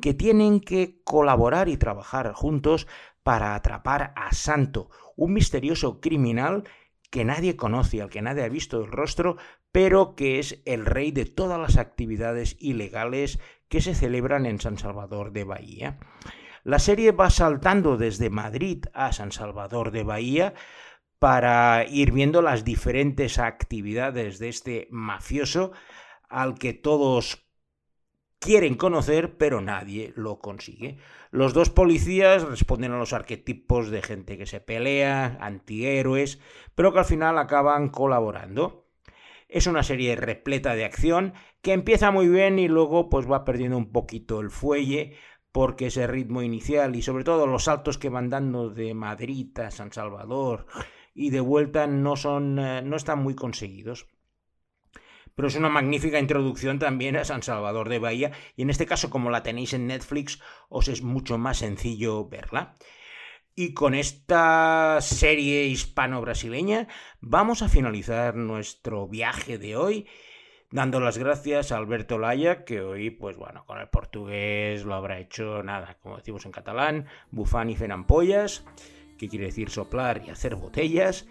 que 0.00 0.12
tienen 0.12 0.60
que 0.60 1.00
colaborar 1.02 1.68
y 1.68 1.78
trabajar 1.78 2.32
juntos 2.34 2.86
para 3.22 3.54
atrapar 3.54 4.12
a 4.16 4.32
Santo, 4.34 4.90
un 5.16 5.32
misterioso 5.32 6.00
criminal 6.00 6.64
que 7.10 7.24
nadie 7.24 7.56
conoce, 7.56 8.02
al 8.02 8.10
que 8.10 8.22
nadie 8.22 8.44
ha 8.44 8.48
visto 8.48 8.78
el 8.80 8.92
rostro, 8.92 9.36
pero 9.74 10.14
que 10.14 10.38
es 10.38 10.62
el 10.66 10.86
rey 10.86 11.10
de 11.10 11.24
todas 11.24 11.58
las 11.58 11.78
actividades 11.78 12.56
ilegales 12.60 13.40
que 13.68 13.80
se 13.80 13.96
celebran 13.96 14.46
en 14.46 14.60
San 14.60 14.78
Salvador 14.78 15.32
de 15.32 15.42
Bahía. 15.42 15.98
La 16.62 16.78
serie 16.78 17.10
va 17.10 17.28
saltando 17.28 17.96
desde 17.96 18.30
Madrid 18.30 18.84
a 18.94 19.12
San 19.12 19.32
Salvador 19.32 19.90
de 19.90 20.04
Bahía, 20.04 20.54
para 21.18 21.86
ir 21.88 22.12
viendo 22.12 22.40
las 22.40 22.64
diferentes 22.64 23.40
actividades 23.40 24.38
de 24.38 24.48
este 24.48 24.86
mafioso 24.92 25.72
al 26.28 26.56
que 26.56 26.72
todos 26.72 27.44
quieren 28.38 28.76
conocer, 28.76 29.36
pero 29.38 29.60
nadie 29.60 30.12
lo 30.14 30.38
consigue. 30.38 30.98
Los 31.32 31.52
dos 31.52 31.70
policías 31.70 32.44
responden 32.44 32.92
a 32.92 32.98
los 32.98 33.12
arquetipos 33.12 33.90
de 33.90 34.02
gente 34.02 34.38
que 34.38 34.46
se 34.46 34.60
pelea, 34.60 35.36
antihéroes, 35.40 36.38
pero 36.76 36.92
que 36.92 37.00
al 37.00 37.04
final 37.06 37.38
acaban 37.38 37.88
colaborando. 37.88 38.83
Es 39.48 39.66
una 39.66 39.82
serie 39.82 40.16
repleta 40.16 40.74
de 40.74 40.84
acción 40.84 41.34
que 41.62 41.72
empieza 41.72 42.10
muy 42.10 42.28
bien 42.28 42.58
y 42.58 42.68
luego 42.68 43.08
pues 43.08 43.30
va 43.30 43.44
perdiendo 43.44 43.76
un 43.76 43.92
poquito 43.92 44.40
el 44.40 44.50
fuelle 44.50 45.16
porque 45.52 45.86
ese 45.86 46.06
ritmo 46.06 46.42
inicial 46.42 46.96
y 46.96 47.02
sobre 47.02 47.24
todo 47.24 47.46
los 47.46 47.64
saltos 47.64 47.98
que 47.98 48.08
van 48.08 48.30
dando 48.30 48.70
de 48.70 48.94
Madrid 48.94 49.56
a 49.60 49.70
San 49.70 49.92
Salvador 49.92 50.66
y 51.14 51.30
de 51.30 51.40
vuelta 51.40 51.86
no 51.86 52.16
son 52.16 52.58
eh, 52.58 52.82
no 52.82 52.96
están 52.96 53.22
muy 53.22 53.36
conseguidos 53.36 54.08
pero 55.34 55.48
es 55.48 55.56
una 55.56 55.68
magnífica 55.68 56.18
introducción 56.18 56.78
también 56.78 57.16
a 57.16 57.24
San 57.24 57.42
Salvador 57.42 57.88
de 57.88 57.98
Bahía 57.98 58.32
y 58.56 58.62
en 58.62 58.70
este 58.70 58.86
caso 58.86 59.10
como 59.10 59.30
la 59.30 59.42
tenéis 59.42 59.72
en 59.72 59.86
Netflix 59.86 60.40
os 60.68 60.88
es 60.88 61.02
mucho 61.02 61.38
más 61.38 61.58
sencillo 61.58 62.28
verla. 62.28 62.74
Y 63.56 63.72
con 63.72 63.94
esta 63.94 64.98
serie 65.00 65.66
hispano-brasileña 65.66 66.88
vamos 67.20 67.62
a 67.62 67.68
finalizar 67.68 68.34
nuestro 68.34 69.06
viaje 69.06 69.58
de 69.58 69.76
hoy 69.76 70.06
dando 70.72 70.98
las 70.98 71.18
gracias 71.18 71.70
a 71.70 71.76
Alberto 71.76 72.18
Laya, 72.18 72.64
que 72.64 72.80
hoy, 72.80 73.10
pues 73.10 73.36
bueno, 73.36 73.64
con 73.64 73.78
el 73.78 73.88
portugués 73.88 74.84
lo 74.84 74.94
habrá 74.94 75.20
hecho 75.20 75.62
nada, 75.62 75.98
como 76.02 76.16
decimos 76.16 76.44
en 76.46 76.50
catalán, 76.50 77.06
bufán 77.30 77.70
y 77.70 77.76
fenampollas, 77.76 78.64
que 79.18 79.28
quiere 79.28 79.46
decir 79.46 79.70
soplar 79.70 80.22
y 80.26 80.30
hacer 80.30 80.56
botellas. 80.56 81.28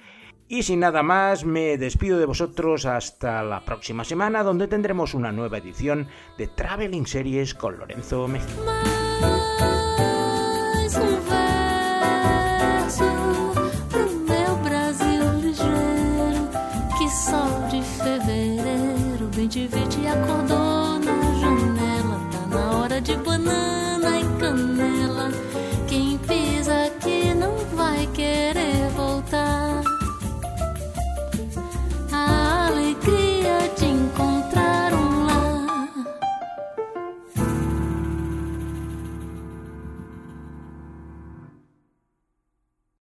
Y 0.48 0.64
sin 0.64 0.80
nada 0.80 1.04
más, 1.04 1.44
me 1.44 1.78
despido 1.78 2.20
de 2.20 2.26
vosotros 2.26 2.86
hasta 2.86 3.44
la 3.44 3.66
próxima 3.66 4.06
semana, 4.06 4.44
donde 4.44 4.70
tendremos 4.70 5.14
una 5.14 5.34
nueva 5.34 5.58
edición 5.58 6.08
de 6.38 6.48
Traveling 6.48 7.06
Series 7.06 7.54
con 7.54 7.80
Lorenzo 7.80 8.30
Mejía. 8.30 9.13